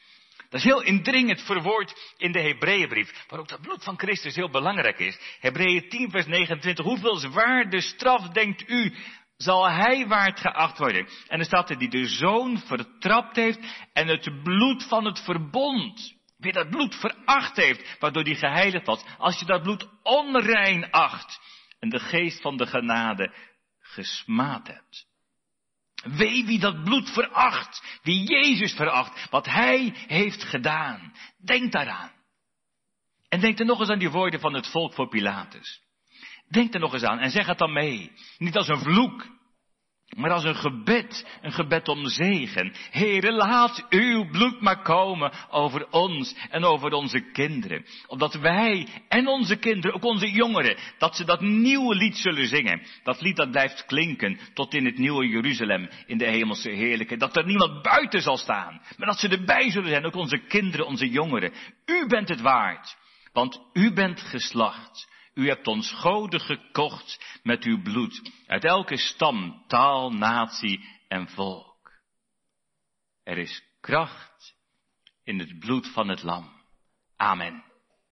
Dat 0.50 0.60
is 0.60 0.64
heel 0.64 0.82
indringend 0.82 1.42
verwoord 1.42 2.14
in 2.18 2.32
de 2.32 2.40
Hebreeënbrief, 2.40 3.26
waar 3.28 3.40
ook 3.40 3.48
dat 3.48 3.62
bloed 3.62 3.84
van 3.84 3.98
Christus 3.98 4.36
heel 4.36 4.50
belangrijk 4.50 5.00
is. 5.00 5.20
Hebreeën 5.40 5.90
10 5.90 6.10
vers 6.10 6.26
29, 6.26 6.86
hoeveel 6.86 7.16
zwaar 7.16 7.70
de 7.70 7.82
straf 7.82 8.28
denkt 8.28 8.70
u 8.70 8.94
zal 9.44 9.70
hij 9.70 10.08
waard 10.08 10.40
geacht 10.40 10.78
worden. 10.78 11.08
En 11.28 11.40
er 11.40 11.46
staat 11.46 11.70
er 11.70 11.78
die 11.78 11.90
de 11.90 12.08
zoon 12.08 12.58
vertrapt 12.58 13.36
heeft 13.36 13.60
en 13.94 14.08
het 14.08 14.44
bloed 14.44 14.84
van 14.88 15.06
het 15.06 15.20
verbond 15.20 16.22
wie 16.38 16.52
dat 16.52 16.70
bloed 16.70 16.96
veracht 16.96 17.56
heeft, 17.56 18.00
waardoor 18.00 18.24
die 18.24 18.36
geheiligd 18.36 18.86
was. 18.86 19.04
Als 19.18 19.40
je 19.40 19.46
dat 19.46 19.64
bloed 19.64 19.88
onrein 20.04 20.92
acht 20.92 21.40
en 21.80 21.90
de 21.90 22.00
geest 22.00 22.42
van 22.42 22.58
de 22.58 22.68
genade 22.68 23.34
gesmaad 23.80 24.68
hebt. 24.68 25.06
Wee 26.04 26.46
wie 26.46 26.60
dat 26.60 26.84
bloed 26.84 27.10
veracht, 27.10 28.00
wie 28.02 28.28
Jezus 28.28 28.74
veracht, 28.74 29.30
wat 29.30 29.46
Hij 29.46 29.94
heeft 30.08 30.44
gedaan. 30.44 31.14
Denk 31.46 31.72
daaraan. 31.72 32.12
En 33.30 33.40
denk 33.40 33.60
er 33.60 33.66
nog 33.66 33.80
eens 33.80 33.90
aan 33.90 34.00
die 34.00 34.10
woorden 34.10 34.40
van 34.40 34.54
het 34.54 34.68
volk 34.68 34.94
voor 34.94 35.08
Pilatus. 35.08 35.83
Denk 36.54 36.74
er 36.74 36.80
nog 36.80 36.94
eens 36.94 37.04
aan 37.04 37.20
en 37.20 37.30
zeg 37.30 37.46
het 37.46 37.58
dan 37.58 37.74
mee. 37.74 38.12
Niet 38.38 38.58
als 38.58 38.68
een 38.68 38.80
vloek, 38.80 39.28
maar 40.16 40.32
als 40.32 40.44
een 40.44 40.56
gebed, 40.56 41.28
een 41.42 41.52
gebed 41.52 41.88
om 41.88 42.08
zegen. 42.08 42.74
Heere, 42.92 43.32
laat 43.32 43.86
uw 43.90 44.30
bloed 44.30 44.62
maar 44.62 44.82
komen 44.82 45.32
over 45.50 45.90
ons 45.90 46.36
en 46.50 46.64
over 46.64 46.92
onze 46.92 47.20
kinderen. 47.32 47.86
Opdat 48.08 48.34
wij 48.34 48.88
en 49.08 49.28
onze 49.28 49.56
kinderen, 49.56 49.96
ook 49.96 50.04
onze 50.04 50.32
jongeren, 50.32 50.78
dat 50.98 51.16
ze 51.16 51.26
dat 51.26 51.42
nieuwe 51.42 51.96
lied 51.96 52.18
zullen 52.18 52.48
zingen. 52.48 52.82
Dat 53.04 53.22
lied 53.22 53.36
dat 53.36 53.52
blijft 53.52 53.86
klinken 53.86 54.40
tot 54.54 54.74
in 54.74 54.86
het 54.86 54.98
nieuwe 54.98 55.28
Jeruzalem, 55.28 55.90
in 56.06 56.18
de 56.18 56.30
hemelse 56.30 56.70
heerlijke. 56.70 57.18
Dat 57.18 57.38
er 57.38 57.46
niemand 57.46 57.82
buiten 57.82 58.22
zal 58.22 58.38
staan, 58.38 58.82
maar 58.98 59.08
dat 59.08 59.20
ze 59.20 59.28
erbij 59.28 59.72
zullen 59.72 59.90
zijn, 59.90 60.06
ook 60.06 60.16
onze 60.16 60.38
kinderen, 60.48 60.86
onze 60.86 61.10
jongeren. 61.10 61.54
U 61.86 62.08
bent 62.08 62.30
het 62.30 62.42
waard, 62.42 62.98
want 63.32 63.60
u 63.74 63.94
bent 63.94 64.22
geslacht. 64.22 65.12
U 65.34 65.48
hebt 65.48 65.68
ons 65.68 65.92
goden 65.92 66.40
gekocht 66.40 67.40
met 67.44 67.64
uw 67.64 67.82
bloed, 67.82 68.32
uit 68.48 68.64
elke 68.64 68.98
stam, 68.98 69.64
taal, 69.68 70.12
natie 70.12 70.80
en 71.08 71.28
volk. 71.28 71.92
Er 73.24 73.38
is 73.38 73.64
kracht 73.80 74.56
in 75.24 75.40
het 75.40 75.60
bloed 75.60 75.88
van 75.94 76.10
het 76.10 76.24
lam. 76.24 76.52
Amen. 77.16 77.73